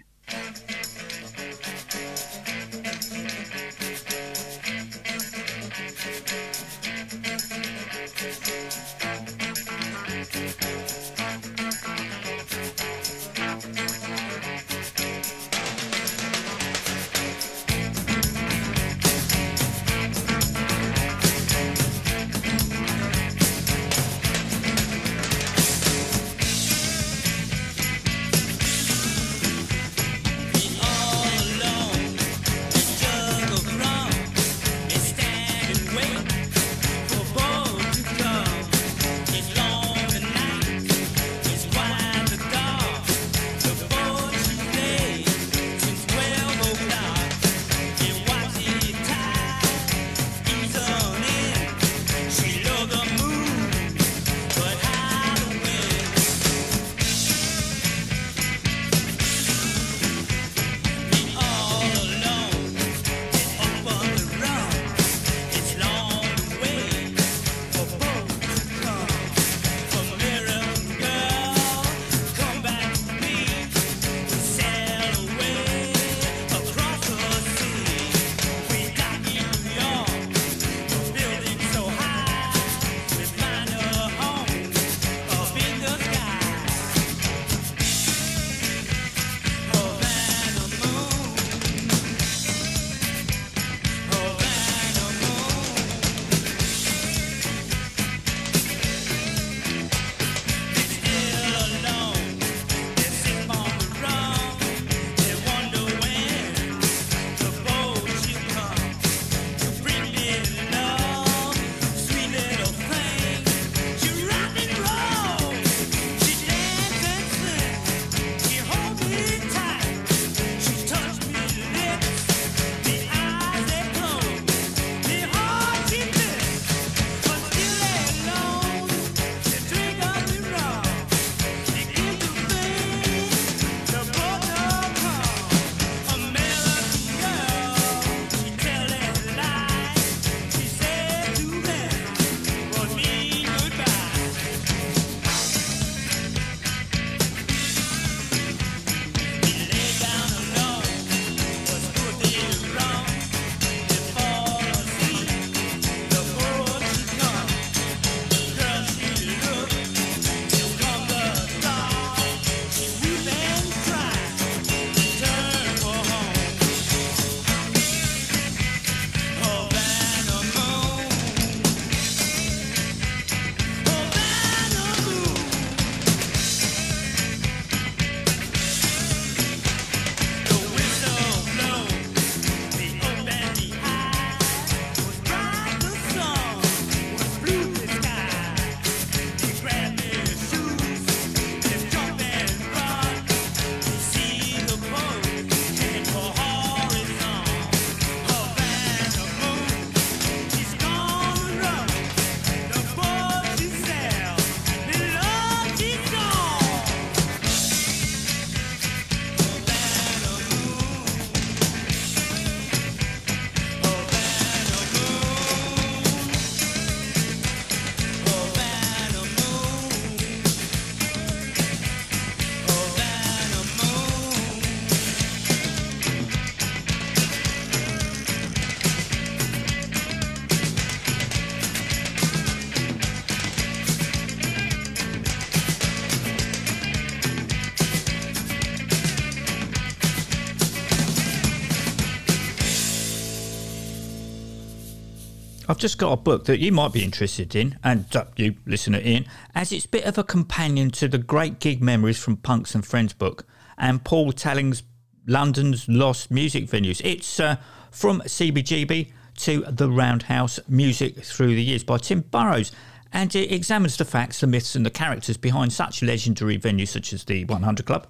Just 245.84 245.98
got 245.98 246.12
a 246.12 246.16
book 246.16 246.46
that 246.46 246.60
you 246.60 246.72
might 246.72 246.94
be 246.94 247.04
interested 247.04 247.54
in, 247.54 247.78
and 247.84 248.06
you, 248.36 248.56
listener 248.64 249.02
Ian, 249.04 249.26
as 249.54 249.70
it's 249.70 249.84
a 249.84 249.88
bit 249.90 250.06
of 250.06 250.16
a 250.16 250.24
companion 250.24 250.90
to 250.92 251.08
the 251.08 251.18
Great 251.18 251.60
Gig 251.60 251.82
Memories 251.82 252.16
from 252.18 252.38
Punks 252.38 252.74
and 252.74 252.86
Friends 252.86 253.12
book 253.12 253.46
and 253.76 254.02
Paul 254.02 254.32
Talling's 254.32 254.82
London's 255.26 255.86
Lost 255.86 256.30
Music 256.30 256.64
Venues. 256.64 257.02
It's 257.04 257.38
uh, 257.38 257.56
from 257.90 258.22
CBGB 258.22 259.12
to 259.40 259.60
the 259.68 259.90
Roundhouse 259.90 260.58
Music 260.68 261.22
Through 261.22 261.54
the 261.54 261.62
Years 261.62 261.84
by 261.84 261.98
Tim 261.98 262.22
Burrows. 262.22 262.72
And 263.12 263.36
it 263.36 263.52
examines 263.52 263.98
the 263.98 264.06
facts, 264.06 264.40
the 264.40 264.46
myths, 264.46 264.74
and 264.74 264.86
the 264.86 264.90
characters 264.90 265.36
behind 265.36 265.74
such 265.74 266.02
legendary 266.02 266.56
venues 266.56 266.88
such 266.88 267.12
as 267.12 267.24
the 267.24 267.44
100 267.44 267.84
Club, 267.84 268.06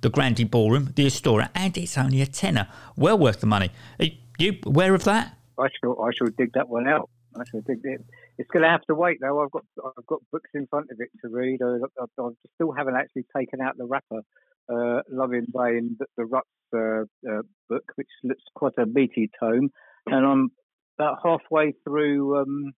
the 0.00 0.08
Grande 0.08 0.50
Ballroom, 0.50 0.94
the 0.96 1.04
Astoria, 1.04 1.50
and 1.54 1.76
it's 1.76 1.98
only 1.98 2.22
a 2.22 2.26
tenner. 2.26 2.68
Well 2.96 3.18
worth 3.18 3.40
the 3.40 3.46
money. 3.46 3.70
Are 4.00 4.06
you 4.38 4.56
aware 4.64 4.94
of 4.94 5.04
that? 5.04 5.34
I 5.58 5.68
shall 5.78 6.00
I 6.00 6.10
shall 6.16 6.28
dig 6.28 6.54
that 6.54 6.70
one 6.70 6.88
out. 6.88 7.10
Shall 7.44 7.60
dig 7.60 7.80
it. 7.84 8.00
It's 8.38 8.50
going 8.50 8.62
to 8.62 8.68
have 8.68 8.82
to 8.82 8.94
wait 8.94 9.18
though. 9.20 9.42
I've 9.42 9.50
got 9.50 9.64
I've 9.84 10.06
got 10.06 10.20
books 10.32 10.50
in 10.54 10.66
front 10.68 10.90
of 10.90 10.98
it 11.00 11.10
to 11.22 11.28
read. 11.30 11.60
I, 11.62 11.78
I, 12.00 12.04
I 12.20 12.28
still 12.54 12.72
haven't 12.72 12.96
actually 12.96 13.24
taken 13.36 13.60
out 13.60 13.76
the 13.76 13.86
wrapper. 13.86 14.22
Uh, 14.70 15.00
Love 15.10 15.32
in 15.32 15.46
Vain, 15.54 15.96
the, 15.98 16.06
the 16.18 16.26
Ruts 16.26 16.48
uh, 16.74 17.04
uh, 17.30 17.42
book, 17.70 17.84
which 17.94 18.08
looks 18.22 18.42
quite 18.54 18.74
a 18.78 18.84
meaty 18.84 19.30
tome, 19.40 19.70
and 20.06 20.26
I'm 20.26 20.50
about 20.98 21.18
halfway 21.24 21.72
through 21.84 22.42
um, 22.42 22.72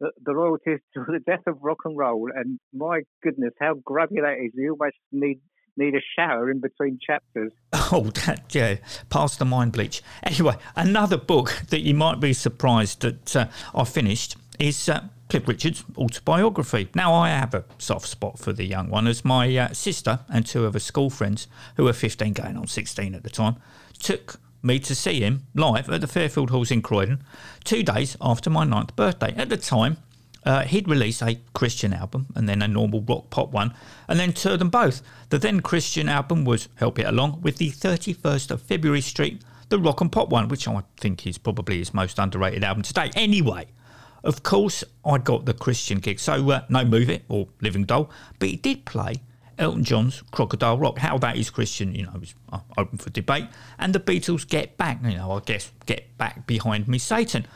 the, 0.00 0.10
the 0.24 0.34
royalties 0.34 0.80
to 0.94 1.04
the 1.06 1.20
death 1.24 1.46
of 1.46 1.58
rock 1.62 1.78
and 1.84 1.96
roll. 1.96 2.28
And 2.34 2.58
my 2.72 3.02
goodness, 3.22 3.52
how 3.60 3.74
grubby 3.84 4.16
that 4.16 4.38
is! 4.44 4.52
You 4.54 4.72
almost 4.72 4.96
need 5.12 5.40
need 5.76 5.94
a 5.94 6.00
shower 6.16 6.50
in 6.50 6.60
between 6.60 6.98
chapters. 7.04 7.52
Oh, 7.92 8.10
that, 8.26 8.52
yeah, 8.52 8.76
past 9.10 9.38
the 9.38 9.44
mind 9.44 9.72
bleach. 9.72 10.02
Anyway, 10.24 10.56
another 10.74 11.16
book 11.16 11.62
that 11.68 11.82
you 11.82 11.94
might 11.94 12.18
be 12.18 12.32
surprised 12.32 13.02
that 13.02 13.36
uh, 13.36 13.46
I 13.76 13.84
finished 13.84 14.36
is 14.58 14.88
uh, 14.88 15.04
Cliff 15.28 15.46
Richard's 15.46 15.84
autobiography. 15.96 16.88
Now, 16.94 17.14
I 17.14 17.28
have 17.28 17.54
a 17.54 17.64
soft 17.78 18.08
spot 18.08 18.40
for 18.40 18.52
the 18.52 18.64
young 18.64 18.90
one, 18.90 19.06
as 19.06 19.24
my 19.24 19.56
uh, 19.56 19.72
sister 19.72 20.20
and 20.28 20.44
two 20.44 20.64
of 20.64 20.74
her 20.74 20.80
school 20.80 21.10
friends, 21.10 21.46
who 21.76 21.84
were 21.84 21.92
15 21.92 22.32
going 22.32 22.56
on 22.56 22.66
16 22.66 23.14
at 23.14 23.22
the 23.22 23.30
time, 23.30 23.56
took 24.00 24.40
me 24.62 24.78
to 24.80 24.94
see 24.94 25.20
him 25.20 25.46
live 25.54 25.88
at 25.88 26.00
the 26.00 26.06
Fairfield 26.08 26.50
Halls 26.50 26.70
in 26.70 26.82
Croydon 26.82 27.22
two 27.62 27.82
days 27.82 28.16
after 28.20 28.50
my 28.50 28.64
ninth 28.64 28.96
birthday. 28.96 29.32
At 29.36 29.48
the 29.48 29.56
time, 29.56 29.98
uh, 30.46 30.62
he'd 30.62 30.88
release 30.88 31.20
a 31.20 31.40
Christian 31.52 31.92
album 31.92 32.26
and 32.34 32.48
then 32.48 32.62
a 32.62 32.68
normal 32.68 33.02
rock 33.02 33.28
pop 33.30 33.50
one, 33.50 33.74
and 34.08 34.18
then 34.18 34.32
tour 34.32 34.56
them 34.56 34.70
both. 34.70 35.02
The 35.28 35.38
then 35.38 35.60
Christian 35.60 36.08
album 36.08 36.44
was 36.44 36.68
Help 36.76 36.98
It 36.98 37.06
Along 37.06 37.42
with 37.42 37.58
the 37.58 37.70
31st 37.70 38.52
of 38.52 38.62
February 38.62 39.00
Street, 39.00 39.42
the 39.68 39.78
rock 39.78 40.00
and 40.00 40.10
pop 40.10 40.30
one, 40.30 40.48
which 40.48 40.68
I 40.68 40.82
think 40.98 41.26
is 41.26 41.36
probably 41.36 41.78
his 41.78 41.92
most 41.92 42.18
underrated 42.18 42.62
album 42.62 42.84
today. 42.84 43.10
Anyway, 43.16 43.66
of 44.22 44.44
course, 44.44 44.84
I 45.04 45.18
got 45.18 45.46
the 45.46 45.54
Christian 45.54 45.98
gig, 45.98 46.20
so 46.20 46.50
uh, 46.50 46.62
no 46.68 46.84
Move 46.84 47.10
It 47.10 47.24
or 47.28 47.48
Living 47.60 47.84
Doll, 47.84 48.08
but 48.38 48.48
he 48.48 48.56
did 48.56 48.84
play 48.84 49.16
Elton 49.58 49.82
John's 49.82 50.22
Crocodile 50.30 50.78
Rock. 50.78 50.98
How 50.98 51.18
that 51.18 51.36
is 51.36 51.50
Christian, 51.50 51.94
you 51.94 52.04
know, 52.04 52.20
is 52.22 52.34
uh, 52.52 52.60
open 52.78 52.98
for 52.98 53.10
debate. 53.10 53.46
And 53.78 53.92
the 53.92 54.00
Beatles 54.00 54.46
Get 54.46 54.76
Back, 54.76 55.00
you 55.02 55.16
know, 55.16 55.32
I 55.32 55.40
guess 55.40 55.72
Get 55.86 56.16
Back 56.18 56.46
Behind 56.46 56.86
Me 56.86 56.98
Satan. 56.98 57.46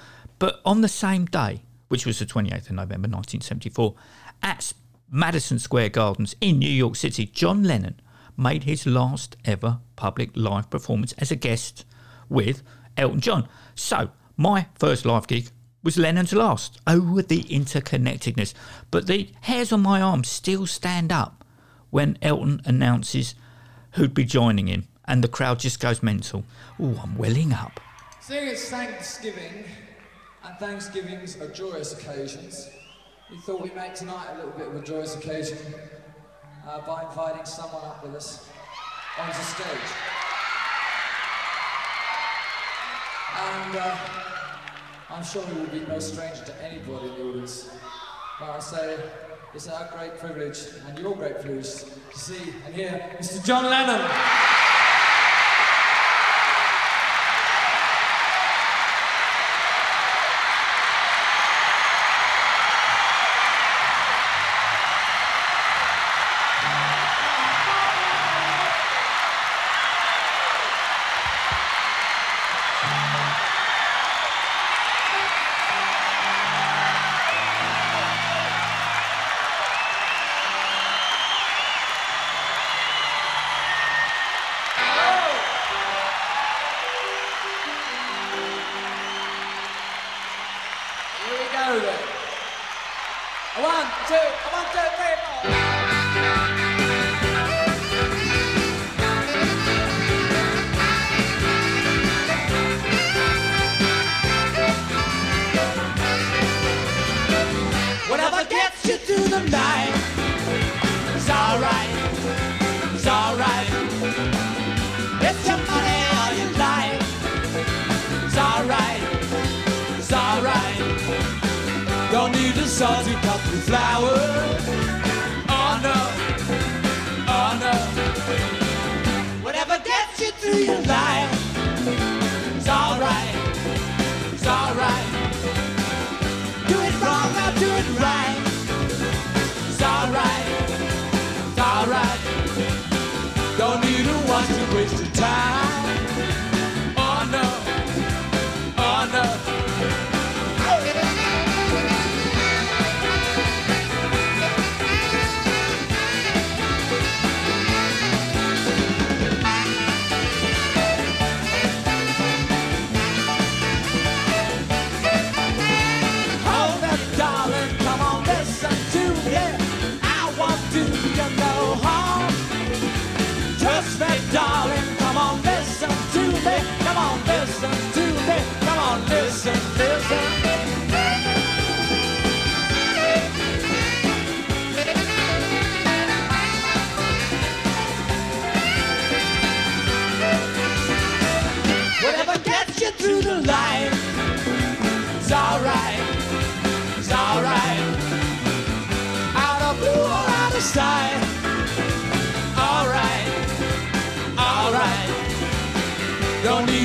But 0.40 0.60
on 0.64 0.80
the 0.80 0.88
same 0.88 1.26
day, 1.26 1.62
which 1.90 2.06
was 2.06 2.20
the 2.20 2.24
28th 2.24 2.70
of 2.70 2.76
November 2.76 3.08
1974, 3.08 3.96
at 4.44 4.72
Madison 5.10 5.58
Square 5.58 5.88
Gardens 5.88 6.36
in 6.40 6.60
New 6.60 6.70
York 6.70 6.94
City, 6.94 7.26
John 7.26 7.64
Lennon 7.64 8.00
made 8.36 8.62
his 8.62 8.86
last 8.86 9.36
ever 9.44 9.80
public 9.96 10.30
live 10.36 10.70
performance 10.70 11.12
as 11.18 11.32
a 11.32 11.36
guest 11.36 11.84
with 12.28 12.62
Elton 12.96 13.20
John. 13.20 13.48
So, 13.74 14.10
my 14.36 14.66
first 14.78 15.04
live 15.04 15.26
gig 15.26 15.50
was 15.82 15.98
Lennon's 15.98 16.32
last. 16.32 16.80
Oh, 16.86 17.20
the 17.22 17.42
interconnectedness. 17.42 18.54
But 18.92 19.08
the 19.08 19.28
hairs 19.40 19.72
on 19.72 19.80
my 19.80 20.00
arm 20.00 20.22
still 20.22 20.66
stand 20.66 21.10
up 21.10 21.44
when 21.90 22.18
Elton 22.22 22.62
announces 22.64 23.34
who'd 23.94 24.14
be 24.14 24.24
joining 24.24 24.68
him, 24.68 24.86
and 25.06 25.24
the 25.24 25.28
crowd 25.28 25.58
just 25.58 25.80
goes 25.80 26.04
mental. 26.04 26.44
Oh, 26.78 27.00
I'm 27.02 27.18
welling 27.18 27.52
up. 27.52 27.80
Seeing 28.20 28.46
it's 28.46 28.70
Thanksgiving, 28.70 29.64
and 30.44 30.56
Thanksgivings 30.58 31.40
are 31.40 31.48
joyous 31.48 31.92
occasions, 31.92 32.70
we 33.30 33.38
thought 33.38 33.60
we'd 33.60 33.76
make 33.76 33.94
tonight 33.94 34.28
a 34.32 34.36
little 34.36 34.52
bit 34.52 34.68
of 34.68 34.76
a 34.76 34.82
joyous 34.82 35.14
occasion 35.16 35.58
uh, 36.66 36.80
by 36.86 37.04
inviting 37.04 37.44
someone 37.44 37.84
up 37.84 38.02
with 38.02 38.14
us 38.14 38.48
onto 39.18 39.32
the 39.32 39.44
stage. 39.44 39.90
And 43.38 43.76
uh, 43.76 43.96
I'm 45.10 45.24
sure 45.24 45.44
he 45.46 45.60
will 45.60 45.66
be 45.66 45.80
no 45.86 45.98
stranger 45.98 46.44
to 46.44 46.62
anybody 46.64 47.08
in 47.08 47.14
the 47.14 47.28
audience. 47.28 47.70
But 48.38 48.50
I 48.50 48.58
say 48.60 48.98
it's 49.54 49.68
our 49.68 49.90
great 49.96 50.18
privilege 50.18 50.58
and 50.86 50.98
your 50.98 51.14
great 51.14 51.40
privilege 51.40 51.66
to 51.66 52.18
see 52.18 52.52
and 52.66 52.74
hear 52.74 53.16
Mr. 53.18 53.44
John 53.44 53.64
Lennon. 53.64 54.59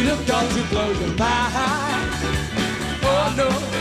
Don't 0.06 0.56
need 0.56 0.64
to 0.64 0.70
blow 0.70 0.92
your 0.92 1.14
mind. 1.18 2.12
Oh 3.02 3.34
no, 3.38 3.75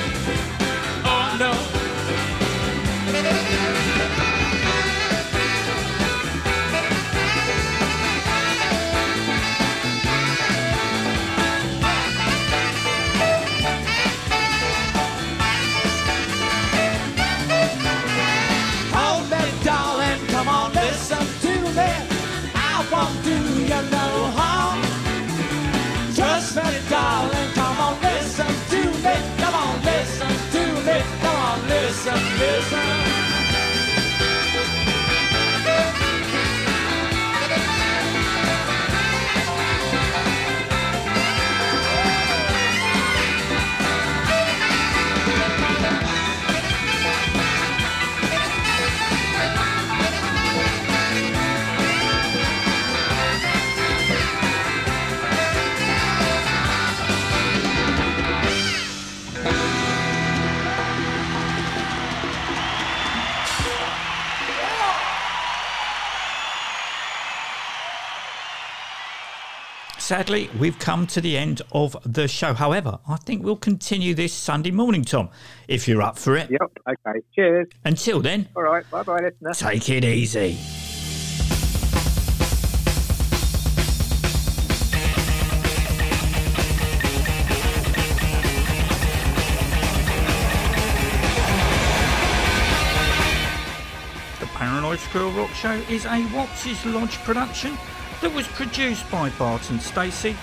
Sadly, 70.15 70.49
we've 70.61 70.79
come 70.79 71.09
to 71.09 71.21
the 71.21 71.37
end 71.37 71.61
of 71.73 71.97
the 72.07 72.29
show. 72.29 72.55
However, 72.55 73.01
I 73.09 73.17
think 73.17 73.43
we'll 73.43 73.57
continue 73.57 74.15
this 74.15 74.33
Sunday 74.33 74.71
morning, 74.71 75.03
Tom, 75.03 75.29
if 75.67 75.89
you're 75.89 76.03
up 76.03 76.17
for 76.17 76.37
it. 76.37 76.49
Yep. 76.53 76.71
Okay. 76.89 77.19
Cheers. 77.35 77.67
Until 77.85 78.21
then, 78.21 78.49
All 78.55 78.63
right. 78.63 78.89
Bye 78.93 79.03
bye, 79.03 79.19
listener. 79.19 79.53
take 79.55 79.91
it 79.91 80.05
easy. 80.05 80.57
The 94.39 94.47
Paranoid 94.47 95.01
Squirrel 95.01 95.33
Rock 95.33 95.51
Show 95.55 95.73
is 95.91 96.07
a 96.07 96.25
Watts' 96.33 96.87
Lodge 96.87 97.17
production 97.25 97.77
that 98.25 98.35
was 98.35 98.49
produced 98.49 99.09
by 99.11 99.29
Barton 99.39 99.79
Stacey, 99.79 100.35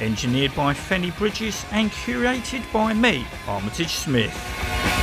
engineered 0.00 0.52
by 0.56 0.74
Fenny 0.74 1.16
Bridges, 1.16 1.64
and 1.70 1.88
curated 1.92 2.64
by 2.72 2.92
me, 2.92 3.24
Armitage 3.46 3.94
Smith. 3.94 4.97